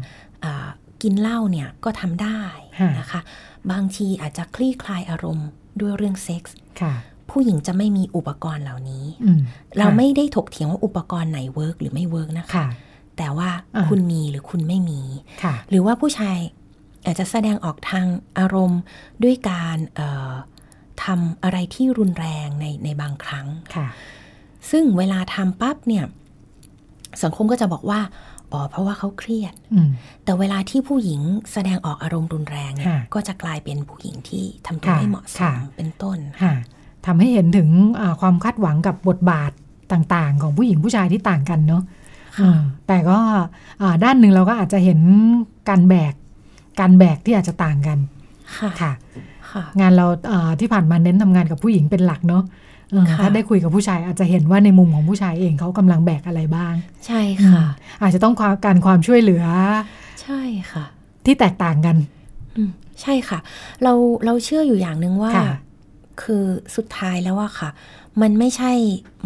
[1.03, 2.43] กินเหล้าเนี่ยก็ทำได้
[2.99, 3.21] นะคะ
[3.73, 5.49] บางทีอาจจะคลี่คลายอารมณ์
[5.81, 6.57] ด้วยเรื่องเซ็กส์
[7.31, 9.05] ผู้หญิงจะไม่มีอุปกรณ์เหล่านี้
[9.79, 12.67] เราไม่ได้ถกเถียงว่าอุปกรณ์ไหน work หรือไม่ work นะคะ
[13.19, 13.51] แต่ว่า
[13.89, 15.01] คุณมีหรือคุณไม่มี
[15.71, 16.39] หรือว่าผู้ชาย
[17.05, 18.07] อาจจะแสดงออกทาง
[18.39, 18.81] อารมณ์
[19.23, 19.79] ด้วยการ
[21.05, 23.47] ทำอะไรที่รุนแรงในในบางครั้ง
[24.71, 26.05] ซึ่งเวลาทำปั๊บเนี่ย
[27.23, 28.01] สังคมก็จะบอกว่า
[28.53, 29.55] อ๋อเพราะว่าเขาเครียด
[30.25, 31.21] แต่เวลาที่ผู้หญิง
[31.53, 36.19] แสดงออกอารมณ์รุนแรงเนี่ยก็จะกลายเป็นผู้หญิงที่ทำตัวไม่เหมาะสมเป็นต้น
[37.07, 37.69] ทำให้เห็นถึง
[38.21, 39.51] ความคาดหวังกับบทบาท
[39.93, 41.83] ต่างๆ ของผู้หญิงผู้ชายที่ต่างกันเนาะ
[42.87, 43.19] แต่ก็
[44.05, 45.01] ด้านหนึ่งเราก็อาจจะเห็น
[45.69, 46.15] การแบก
[46.81, 47.99] การแบกที่อาจจะต่างกัน
[48.81, 48.93] ค่ะ
[49.81, 50.07] งานเรา
[50.61, 52.43] ที่ผ่านมาเน้นทำงานกับผู้หญิงเป็นหลักเนาะ
[53.23, 56.75] ถ้าได้คุยกับผู้ชายอาจจะเห็นว่าในมุมของผู้ชายเองเขากำลังแบกอะไรบ้าง
[57.07, 57.63] ใช่ค่ะ
[58.03, 58.35] อาจจะต้อง
[58.65, 59.45] การความช่วยเหลือ
[60.23, 60.41] ใช่
[60.73, 60.85] ค่ะ
[61.25, 61.97] ที่แตกต่างกัน
[63.03, 63.39] ใช่ค่ะ
[63.83, 63.93] เรา
[64.25, 65.33] เราเชื่ออยู่อย่างหนึ่งว่า
[66.23, 66.45] คือ
[66.77, 67.71] สุดท้ายแล้วว่าค่ะ
[68.23, 68.73] มันไม่ใช่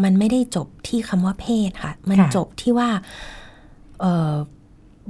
[0.05, 2.89] มันไม่ได้จบที่คำว่าเพศค่ะ มันจบที่ว่า
[4.01, 4.05] เ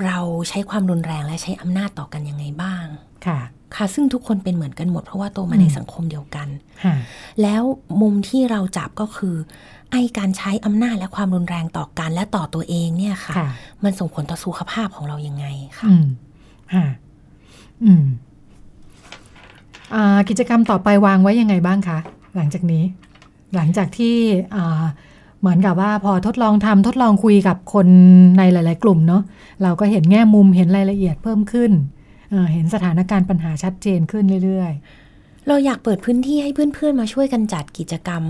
[0.06, 0.18] เรา
[0.48, 2.84] ใช้ความรุนแรงและใช้อำนาจต่อกันยังไงบ้าง
[3.26, 3.40] ค่ะ
[3.76, 6.48] ค่ะ ซึ่งทุกคนเป็นเหมือนกันหมด เพราะว่าโตมาในสังคมเดียวกัน
[7.42, 7.62] แล้ว
[8.00, 9.36] มุมที่เราจับก็คือ
[9.92, 13.34] ไอการใช้อำนาจและความรุนแรงต่อกันและต่อตัวเองเนี่ยค่ะ
[13.84, 15.46] มันส่งผลต่อสุขภาพของเรายังไง
[15.78, 16.06] ค่ะอืม
[16.74, 16.86] ค่ะ
[17.84, 18.04] อืม
[20.28, 21.98] กิจกรรมต่อไปวางไว้ยังไงบ้างคะ
[22.36, 22.84] หลังจากนี้
[23.56, 24.16] หลังจากที่
[25.40, 27.88] เหมือนกับว่าพอทดลองทำทดลองคุยกับคน
[28.38, 29.22] ในหลาย ๆ กลุ่มเนาะ
[29.62, 31.72] เราก็เห็นแง่มุมเห็นรายละเอียดเพิ่มขึ้น
[32.30, 35.09] เเห็นสถานการณ์ปัญหาชัดเจนขึ้นเรื่อย ๆ
[35.50, 38.24] เราอยากเปิดพื้นที่ให้เพื่อนๆมาช่วยกันจัดกิจกรรม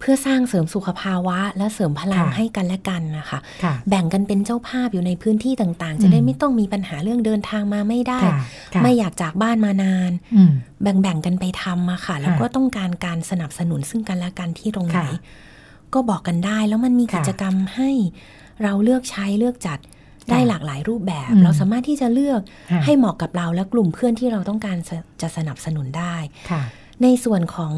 [0.00, 8.20] เพื่อสร้างเสริมสุขภาวะ และเสริมพลังให้กันและกันนะคะคะ แบ่งกันเป็นเจ้าภาพอยู่ในพื้นที่ต่างๆ จะได้ไม่ต้องมีปัญหาเรื่องเดินทางมาไม่ได้
[8.82, 10.12] ไม่อยากจากบ้านมานาน
[10.82, 15.00] แบ่งๆกันไปทำมาค่ะ แล้วก็ต้องการการสนับสนุนซึ่งกันและกันที่ตรงไหน
[15.94, 17.90] ก็บอกกันได้แล้วมันมีกิจกรรมให้
[18.62, 19.78] เราเลือกใช้เลือกจัด
[20.30, 22.40] ได้หลากหลายรูปแบบ เราสามารถที่จะเลือก
[22.84, 24.76] ให้เหมาะกับเราและกลุ่มเพื่อนที่เราต้องการ
[25.22, 26.14] จะสนับสนุนได้
[27.02, 27.72] ในส่วนของ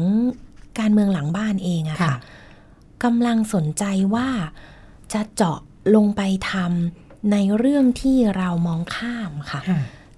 [0.79, 2.17] การเมืองหลังบ้านเองอะค่ะ
[3.03, 3.83] กำลังสนใจ
[4.13, 4.27] ว่า
[5.13, 5.59] จะเจาะ
[5.95, 9.61] ลงไปทำในเรื่องที่เรามองข้ามค่ะ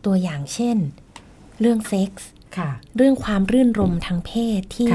[0.06, 0.78] ตัวอย่างเช่น
[1.62, 2.28] เรื่องเซ็กส์
[2.98, 4.92] เรื่องความรื่นรมทางเพศที่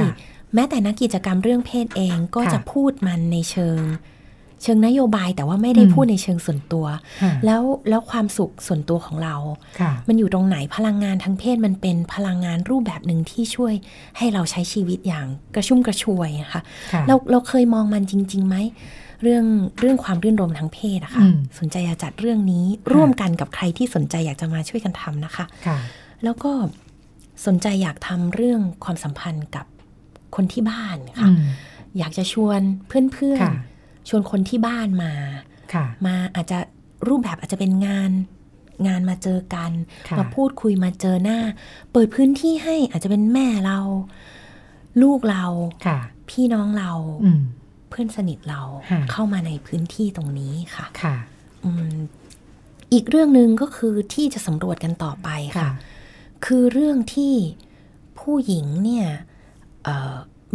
[0.55, 3.81] แม้แต่นักกิจกรรมเรื่องเพศเองก็จะพูดมันในเชิง
[4.63, 6.87] เชิงนโยบายแต่ว่าไม่ได้พูดในเชิงส่วนตัว
[7.47, 9.37] แล้วแล้วความสุขส่วนตัวของเรา
[10.09, 13.75] มันอยู่ตรงไหนพลังงานทางเพศมันเป็นพลังงานรูปแบบหนึ่งที่ช่วย
[14.17, 16.63] ให้เราใช้ชีวิตอย่างกระชุ่มกระชวยะค่ะ
[17.09, 18.57] เราเราเคยมองมันจริงๆไหม
[19.23, 19.45] เรื่อง
[19.81, 21.25] เรื่องความรื่นรมทางเพศอะคะ่ะ
[21.59, 25.45] สนใจอยากจัดเรื่องนี้ร่วมกันกับใครที่สนใจอยากจะมาช่วยกันทำนะคะ
[26.25, 26.51] แล้วก็
[27.47, 29.67] สนใจอยากทำเรื่องความสัมพันธ์กับ
[30.37, 31.31] คนที่บ้านค่ะ
[31.99, 33.70] อยากจะชวนเพื่อนๆ
[34.09, 35.13] ชวนคนที่บ้านมา
[36.07, 36.59] มาอาจจะ
[37.09, 38.11] รูปแบบอาจจะเป็นงาน
[38.87, 39.73] งานมาเจอกัน
[40.19, 41.39] มาพูดคุยมาเจอหน้า
[41.93, 43.79] เปิดพื้นที่ให้อาจจะเป็นแม่เรา
[45.03, 45.45] ลูกเรา
[46.31, 46.93] พี่น้องเรา
[47.89, 48.63] เพื่อนสนิทเรา
[49.11, 51.17] เข้ามาในพื้นที่ตรงนี้ค่ะค่ะ
[52.93, 55.29] อีกเรื่องหนึ่งก็คือที่จะสำรวจกันต่อไป
[55.59, 55.71] ค่ะ
[56.45, 57.35] คือเรื่องที่
[58.21, 59.09] ผู้หญิงเนี่ย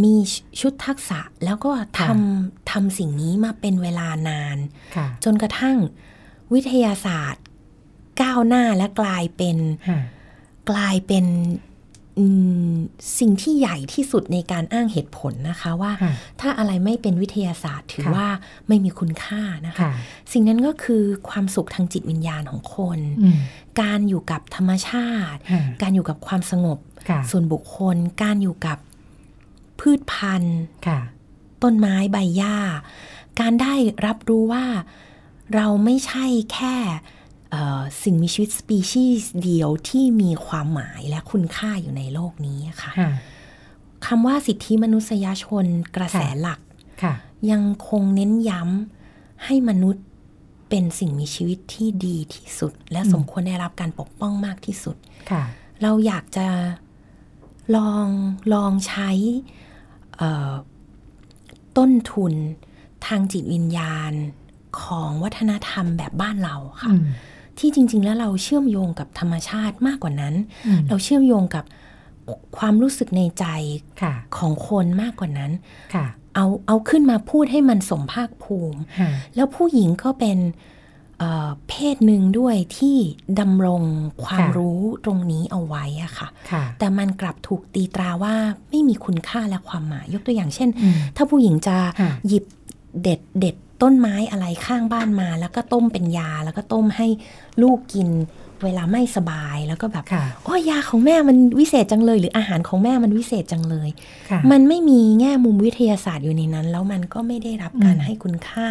[0.03, 0.13] มี
[0.59, 4.57] ชุดทักษะแล้วก็ทำทำสิ่งนี้มาเป็นเวลานาน
[5.23, 5.77] จนกระทั่ง
[6.53, 7.43] วิทยาศาสตร์
[8.21, 9.57] ก้าวหน้าและกลายเป็น
[10.69, 11.25] กลายเป็น
[13.19, 15.91] สิ่งที่ใหญ่ที่สุดในการอ้างเหตุผลนะคะว่า
[16.41, 18.27] ถ้าอะไรไม่เป็นวิทยาศาสตร์ถือว่า
[18.67, 19.91] ไม่มีคุณค่านะคะ
[20.31, 22.99] สิ่งนั้นก็คือความสุขทางจิตวิญญาณของคน
[23.81, 25.39] การอยู่กับธรรมชาติ
[25.81, 26.79] การอยู่กับความสงบ
[27.31, 28.77] ส่วนบุคคล การอยู่กับ
[29.79, 30.59] พืชพันธุ์
[31.63, 32.57] ต้นไม้ใบหญ้า
[33.39, 33.73] การได้
[34.05, 34.65] รับรู้ว่า
[35.55, 36.75] เราไม่ใช่แค่
[38.03, 42.91] สิ่งมีชีวิตสปีชีส์เดียวที่มีความหมายและคุณค่าอยู่ในโลกนี้ค่ะ
[44.05, 45.65] คำว่าสิทธิมนุษยชน
[45.95, 46.59] กระแสหลัก
[47.51, 50.05] ยังคงเน้นย้ำให้มนุษย์
[50.69, 54.95] เป็นสิ่งมีชีวิตที่ดีที่สุด และสมควรได้รับการปกป้องมากที่สุด
[55.81, 56.47] เราอยากจะ
[57.75, 58.07] ลอง
[58.53, 59.11] ลองใช้
[61.77, 62.33] ต้นทุน
[63.07, 64.13] ทางจิตวิญญาณ
[64.81, 66.93] ของวัฒนธรรมแบบบ้านเราค่ะ
[67.57, 70.35] ที่จริง ๆ แล้วเราเชื่อมโยงกับธรรมชาติมากกว่านั้น
[70.87, 71.65] เราเชื่อมโยงกับ
[72.57, 73.45] ความรู้สึกในใจ
[74.37, 75.51] ของคนมากกว่านั้น
[76.35, 78.79] เอาเอาขึ้นมาพูดให้มันสมภาคภูมิ
[79.35, 80.37] แล้วผู้หญิงก็เป็น
[81.69, 82.97] เพศหนึ่งด้วยที่
[83.39, 83.83] ดำรง
[84.23, 86.27] ความรู้ตรงนี้เอาไว้อะค่ะ
[86.79, 88.35] แต่มันกลับถูกตีตราว่า
[88.69, 90.69] ไม่มีคุณค่าและความหมาย ยกตัวอย่างเช่น
[91.15, 91.77] ถ้าผู้หญิงจะ
[92.27, 92.45] หยิบ
[93.01, 97.07] เด็ดเด็ดต้นไม้อะไรข้างบ้านมา แล้วก็ต้มเป็นยา แล้วก็ต้มให้
[97.61, 98.07] ลูกกิน
[98.65, 100.05] เวลาไม่สบายแล้วก็แบบ
[100.43, 103.89] โอ้ยาของแม่มันวิเศษจังเลย หรืออาหารของแม่มันวิเศษจังเลย
[104.51, 108.67] มันไม่มีแง่มุมวิทยาศาสตร์อยู่ในนั้น แล้วมันก็ไม่ได้รับการให้คุณค่า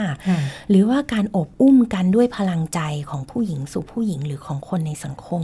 [0.71, 2.81] หรือว่าการอบอุ้มกันด้วยพลังใจ
[3.11, 5.43] ของผู้หญิงสู่ผู้หญิงหรือของคนในสังคม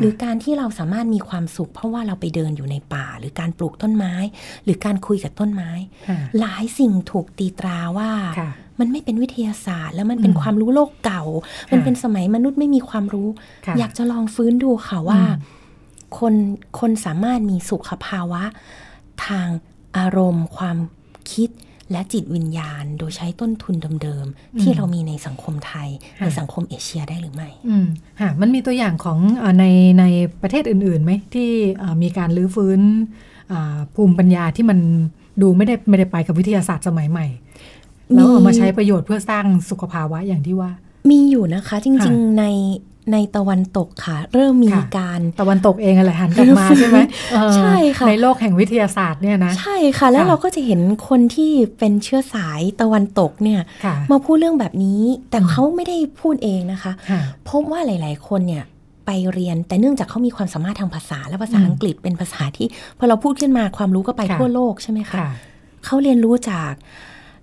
[0.00, 4.14] หรือการที่เราสามารถมีความสุข เพราะว่าเราไปเดินอยู่ในป่า หรือการปลูกต้นไม้
[4.64, 5.70] หรือการคุยกับต้นไม้
[6.40, 8.10] หลายสิ่งถูกตีตราว่า
[8.80, 11.22] มันไม่เป็นวิทยาศาสตร์ แล้วมันเป็นความรู้โลกเก่า
[11.72, 13.28] มันเป็นสมัยมนุษย์ไม่มีความรู้
[13.78, 15.20] อยากจะลองฟื้นดูค่ะว่า
[16.18, 16.34] คน
[16.80, 18.42] คนสามารถมีสุขภาวะ
[19.26, 19.48] ทาง
[19.96, 20.76] อารมณ์ ความ
[21.32, 21.50] คิด
[21.92, 25.88] และจิตวิญญาณโดยใช้ต้นทุนเดิมๆ ที่เรามีในสังคมไทย
[26.20, 27.86] ในสังคมเอเชียได้หรือไม่อืม
[28.20, 29.18] ค่ะมันมีตัวอย่างของ
[29.58, 29.64] ใน
[30.00, 30.04] ใน
[30.42, 31.50] ประเทศอื่นๆไหมที่
[32.02, 32.80] มีการลื้อฟื้น
[33.94, 34.78] ภูมิปัญญาที่มัน
[35.42, 37.26] ดูไม่ได้ไม่ได้ไปกับวิทยาศาสตร์สมัยใหม่
[38.12, 40.70] แล้วเอามาใช้ประโยชน์เพื่อสร้างสุขภาวะอย่างที่ว่า
[41.10, 42.44] มีอยู่นะคะ จริง ๆ ใน
[43.12, 46.98] ในตะวันตกค่ะ เริ่มมีการตะวันตกเองอะไรหันกลับมาใช่ไหม
[47.56, 53.60] ใช่ค่ะในโลกแห่งวิทยาศาสตร์เนี่ยนะใช่ค่ะ แล้วเราก็จะเห็นคนที่เป็นเชื้อสายตะวันตกเนี่ย
[54.10, 56.92] มาพูดเรื่องแบบนี้ แต่เขาไม่ได้พูดเองนะคะ
[57.48, 58.64] พบว่าหลาย ๆ คนเนี่ย
[59.06, 62.66] ไปเรียนแต่เนื่องจากเขามีความสามารถทางภาษาและภาษาอังกฤษเป็นภาษาที่
[62.98, 65.18] พอเราพูดขึ้นมาความรู้ก็ไปทั่วโลกใช่ไหมคะ
[65.84, 66.72] เขาเรียนรู้จาก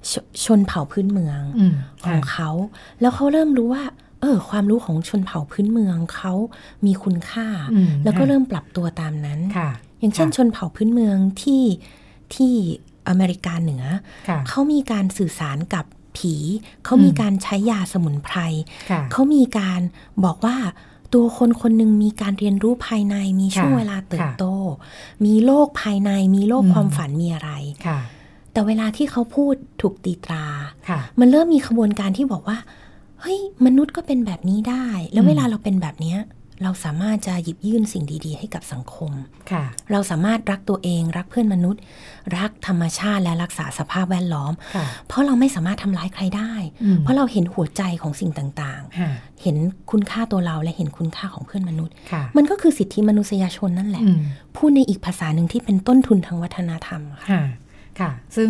[0.10, 0.12] ช
[0.46, 1.62] ชนเผ่าพื้นเมืองอ
[2.06, 2.50] ของเขา
[3.02, 3.84] แล้วเขาเริ่มรู้ว่า
[4.22, 6.34] เออ ความรู้ของชนเผ่าพื้นเมืองเขา
[6.86, 7.48] มีคุณค่า
[8.04, 9.40] แล้วก็เริ่มปรับตัวตามนั้น
[10.00, 11.64] อย่างเช่นชนเผ่าพื้นเมืองที่
[12.36, 12.54] ที่
[13.10, 13.84] อเมริกาเหนือ
[14.50, 15.86] เขามีการสื่อสารกับ
[16.18, 16.36] ผี
[16.86, 18.38] เขามีการใช้ยาสมุนไพร
[19.12, 19.82] เขามีการ
[20.26, 20.56] บอกว่า
[21.14, 24.46] ตัวคนคนหนึ่งมีการเรียนรู้ภายในมีช่วงเวลาเติบโต
[25.26, 27.52] มีโลกภายในมีโลกความฝันมีอะไร
[28.54, 30.46] แต่เวลาที่เขาพูดถูกตีตรา
[31.20, 32.58] มันเริ่มมีขบวนการที่บอกว่า
[33.22, 36.16] เฮ้ย มนุษย์ก็เป็นแบบนี้ได้ แล้วเวลาเราเป็นแบบนี้
[36.64, 39.12] เราสามารถจะหยิบยื่นสิ่งดี ๆ ให้กับสังคม
[39.92, 41.82] เราสามารถรักตัวเอง รักเพื่อนมนุษย์
[42.38, 44.54] รักธรรมชาติและรักษาสภาพแวดล้อม
[45.08, 46.54] เพราะเราไม่สามารถทำร้ายใครได้
[47.00, 49.58] เพราะเราเห็นหัวใจของสิ่งต่างๆ เห็น
[49.92, 51.94] คุณค่าตัวเราและเห็นคุณค่าของเพื่อนมนุษย์
[52.38, 54.04] มันก็คือสิทธิมนุษยชนนั่นแหละ
[54.58, 57.42] พูดในอีกภาษาหนึ่งที่เป็นต้นทุนทางวัฒนธรรมค่ะ
[58.02, 58.50] ค่ะ ซึ่ง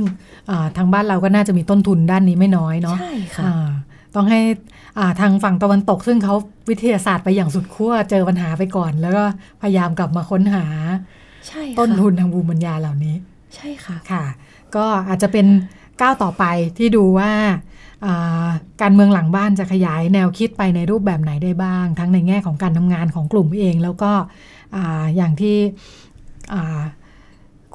[0.78, 3.46] ทางบ้านเราก็น่าจะมีต้นทุนด้านนี้ไม่น้อยเนาะใช่ค่ะ
[4.16, 4.42] ต้องให้
[5.20, 6.36] ทางฝั่งตะวันตก ซึ่งเขา
[6.70, 9.24] วิทยาศาสตร์ไปอย่างสุดขั้วเจอปัญหาไปก่อน แล้วก็
[9.62, 10.66] พยายามกลับมาค้นหา
[11.80, 13.16] ต้นทุนทางภูมิปัญญาเหล่านี้
[13.56, 14.24] ใช่ค่ะค่ะ
[14.76, 15.48] ก็อาจจะเป็น
[16.02, 16.44] ก้าวต่อไป
[16.78, 17.32] ที่ดูว่า
[18.82, 24.12] การเมืองหลังบ้านจะขยายแนวคิดไปในรูปแบบไหนได้บ้าง ทั้งในแง่ของการทำงานของกลุ่มเอง แล้วก็
[25.16, 25.58] อย่างที่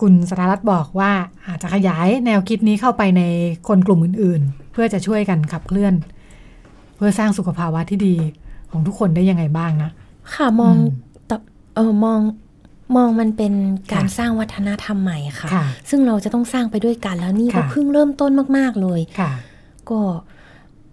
[0.00, 1.12] คุณสรารัตน์บอกว่า
[1.46, 3.22] อาจจะขยายแนวคิดนี้เข้าไปใน
[3.68, 5.94] คนกลุ่มอื่นๆ เพื่อจะช่วยกันขับเคลื่อน
[6.96, 8.16] เพื่อสร้างสุขภาวะที่ดี
[8.70, 9.90] ของทุกคนได้ยังไงบ้างนะ
[10.34, 10.74] ค่ะมอง
[11.74, 12.20] เออมอง
[12.96, 13.52] มองมันเป็น
[13.92, 15.48] การสร้างวัฒนธรรมใหม่ค่ะ
[15.90, 19.00] ซึ่งเราจะต้องสร้างไปด้วยกันแล้วนี่ก็เพิ่งเริ่มต้นมาก ๆเลย
[19.90, 20.00] ก็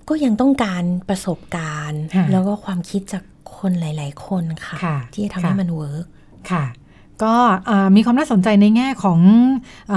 [0.10, 3.24] ก็ยังต้องการประสบการณ์ แล้วก็ความคิดจาก
[3.58, 4.78] คนหลาย ๆ คนค่ะ
[5.14, 6.06] ที่จะทำให้มันเวิร์ก
[6.52, 6.64] ค่ะ
[7.24, 7.34] ก็
[7.96, 9.20] มีความน่าสนใจในแง่ของ
[9.94, 9.96] อ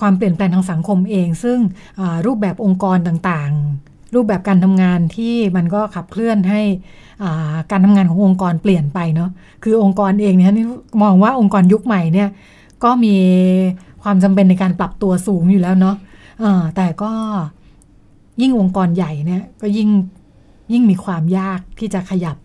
[0.00, 1.58] ความเปลี่ยนแปลงทางสังคมเอง ซึ่ง
[2.26, 6.60] รูปแบบองค์กรต่างๆ รูปแบบการทำงานที่มันก็ขับเคลื่อนให้
[7.70, 9.30] การทำงานขององค์กรเปลี่ยนไปเนาะ
[9.62, 10.52] คือองค์กรเองเนี่ย
[11.02, 12.28] มองว่าองค์กรยุคใหม่เนี่ย
[12.84, 13.16] ก็มี
[14.02, 15.96] ความจำเป็นในการปรับตัวสูงอยู่แล้วเนาะ
[16.76, 17.12] แต่ก็
[18.40, 19.88] ยิ่งองค์กรใหญ่เนี่ยก็ยิ่ง
[20.72, 22.36] ยิ่งมีความยากที่จะขยับ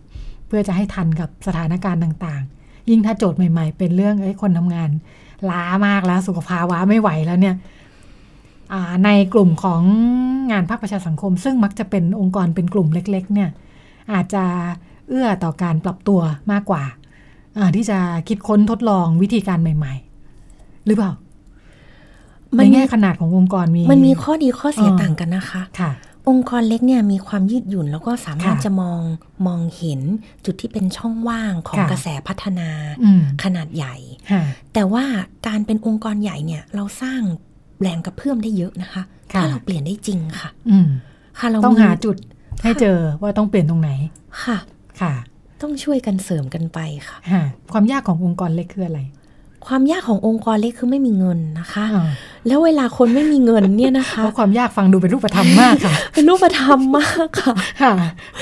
[0.48, 2.42] เพื่อจะให้ทันกับสถานการณ์ต่าง
[2.90, 4.90] ยิ่งถ้าโจทย์ใหม่ ๆ เป็นเรื่องไอ้คนทำงาน
[5.50, 7.56] ล้ามากแล้วสุขภาวะไม่ไหวแล้วเนี่ย
[9.06, 9.82] ในกลุ่มของ
[10.52, 13.50] งานภาคประชาสังคม ซึ่งมักจะเป็นองค์กรเป็นกลุ่มเล็ก ๆ เนี่ย
[14.14, 14.44] อาจจะ
[15.10, 16.22] เอื้อต่อการปรับตัว
[16.52, 16.84] มากกว่า
[17.76, 19.94] ที่จะคิดค้นทดลองวิธีการใหม่
[20.40, 21.12] ๆ หรือเปล่า
[22.56, 25.92] ในแง่ขนาดขององค์กรมี มันมีข้อดีข้อเสียต่างกันนะคะ ค่ะ
[26.30, 29.02] องค์กรเล็กเนี่ยมีความยืดหยุ่นแล้วก็สามารถจะมอง
[29.48, 30.02] มองเห็น
[30.46, 32.70] จุดที่เป็นช่องว่างของกระแสพัฒนา
[33.44, 33.96] ขนาดใหญ่
[34.74, 35.06] แต่ว่า
[35.48, 37.22] การเป็นองค์กรใหญ่เนี่ยเราสร้าง
[37.82, 40.50] แรงกระเพื่อมได้เยอะนะคะ ถ้าเราเปลี่ยนได้จริงค่ะ
[41.40, 42.18] ค่ะเราต้องหาจุด
[42.64, 43.92] ให้เจอว่าต้องเปลี่ยนตรงไหน
[44.44, 44.58] ค่ะ
[45.02, 45.14] ค่ะ
[45.62, 47.18] ต้องช่วยกันเสริมกันไปค่ะ
[47.72, 49.00] ความยากขององค์กรเล็กคืออะไร
[49.68, 51.86] ความยากขององค์กรเล็กคือไม่มีเงินนะคะ
[52.48, 57.94] แล้วเวลาคนไม่มีเงินเนี่ยนะคะเพราะความยากฟังดูเป็นรูปธรรมมากค่ะ เป็นรูปธรรมมากค่ะค่ะ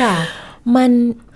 [0.02, 0.16] ค่ะ
[0.78, 0.92] มัน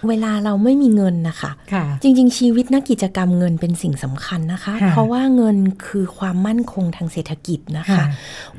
[0.08, 8.04] เวลาเราไม่มีเงินนะคะคะจริง ๆ ชีวิตนักกิจกรรมเงินเป็นสิ่งสำคัญนะคะ เพราะว่าเงินคือความมั่นคงทางเศรษฐกิจนะคะ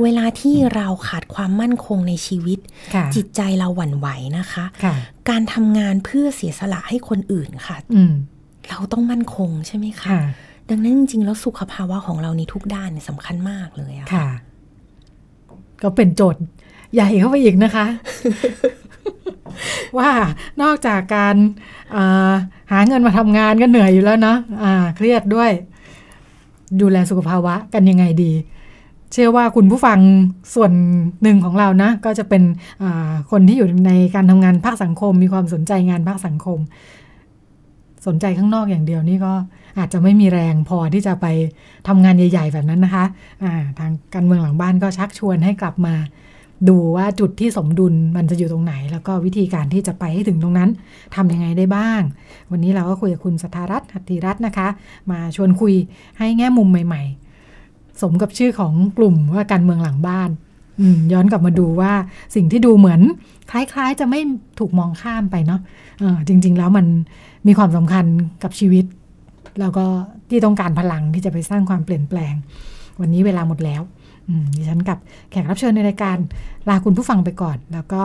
[0.02, 2.58] เวลาที่เราขาดความมั่นคงในชีวิต
[3.14, 4.08] จิตใจเราหวั่นไหว
[4.38, 4.64] นะคะ
[5.30, 7.76] การทำงานเพื่อเสียสละให้คนอื่นค่ะ
[8.68, 10.10] เราต้องมั่นคงใช่ไหมคะ
[10.70, 14.28] ดังนั้นจริงๆ แล้วสุขภาวะของเราในทุกด้านสำคัญมากเลยอะค่ะ
[15.82, 16.42] ก็เป็นโจทย์
[16.94, 17.86] ใหญ่เข้าไปอีกนะคะ
[19.98, 20.10] ว่า
[20.62, 21.36] นอกจากการ
[22.72, 25.50] หาเงินมาทำงานก็เหนื่อยอยู่แล้วเนาะะเครียดด้วย
[26.80, 28.32] ดูแลสุขภาวะกันยังไงดี
[29.12, 29.98] เชื่อว่าคุณผู้ฟัง
[30.54, 30.72] ส่วน
[31.22, 32.42] หนึ่งของเรานะ ก็จะเป็น
[33.30, 36.58] คนที่อยู่ในการทำงานภาคสังคม มีความสนใจงานภาคสังคม
[38.06, 39.32] สนใจข้างนอกอย่างเดียวนี่ก็
[39.78, 41.26] อาจจะไม่มีแรงพอที่จะไป
[41.88, 45.94] ทำงานใหญ่ ๆ แบบนั้นนะคะะทางการเมืองหลังบ้านก็ชักชวนให้กลับมา
[46.68, 50.70] ดูว่าจุดที่สมดุลมันจะอยู่ตรงไหน แล้วก็วิธีการที่จะไปให้ถึงตรงนั้น
[51.14, 52.00] ทำยังไงได้บ้าง
[52.50, 54.68] วันนี้เราก็คุยกับคุณสถารัตน์หัตถิรัตน์นะคะ
[55.10, 55.74] มาชวนคุย
[56.18, 57.02] ให้แง่มุมใหม่
[57.52, 60.30] ๆ สมกับชื่อของกลุ่มว่าการเมืองหลังบ้าน
[61.12, 61.92] ย้อนกลับมาดูว่า
[62.34, 63.00] สิ่งที่ดูเหมือน
[63.50, 64.20] คล้ายๆ จะไม่
[64.58, 66.86] ถูกมองข้ามไปเนาะะจริง ๆ แล้วมัน
[67.46, 68.04] มีความสำคัญ
[68.42, 68.84] กับชีวิต
[69.60, 69.86] แล้วก็
[70.30, 72.34] ที่ต้องการพลังที่จะไปสร้างความเปลี่ยนแปลง
[73.00, 73.82] วันนี้เวลาหมดแล้ว
[74.56, 74.98] ดิฉันกับ
[75.30, 76.16] แขกรับเชิญในรายการ
[76.68, 78.02] ลาคุณผู้ฟังไปก่อน แล้วก็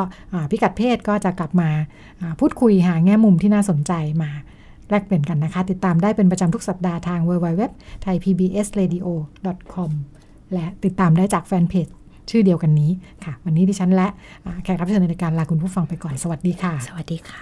[0.52, 1.70] พิกัดเพศก็จะกลับมา
[2.40, 3.92] พูดคุยหาแง่มุมที่น่าสนใจ
[4.24, 4.32] มา
[4.90, 7.62] แลกเปลี่ยนกันนะคะ ติดตามได้เป็นประจำทุกสัปดาห์ทาง www
[8.04, 9.08] thaipbsradio
[9.74, 9.92] com
[10.54, 11.88] และติดตามได้จากแฟนเพจ
[12.30, 12.92] ชื่อเดียวกันนี้
[13.24, 14.08] ค่ะ วันนี้ดิฉันและ
[14.64, 17.42] แขกรับเชิญในรายการลาคุณผู้ฟังไปก่อน สวัสดีค่ะ สวัสดีค่ะ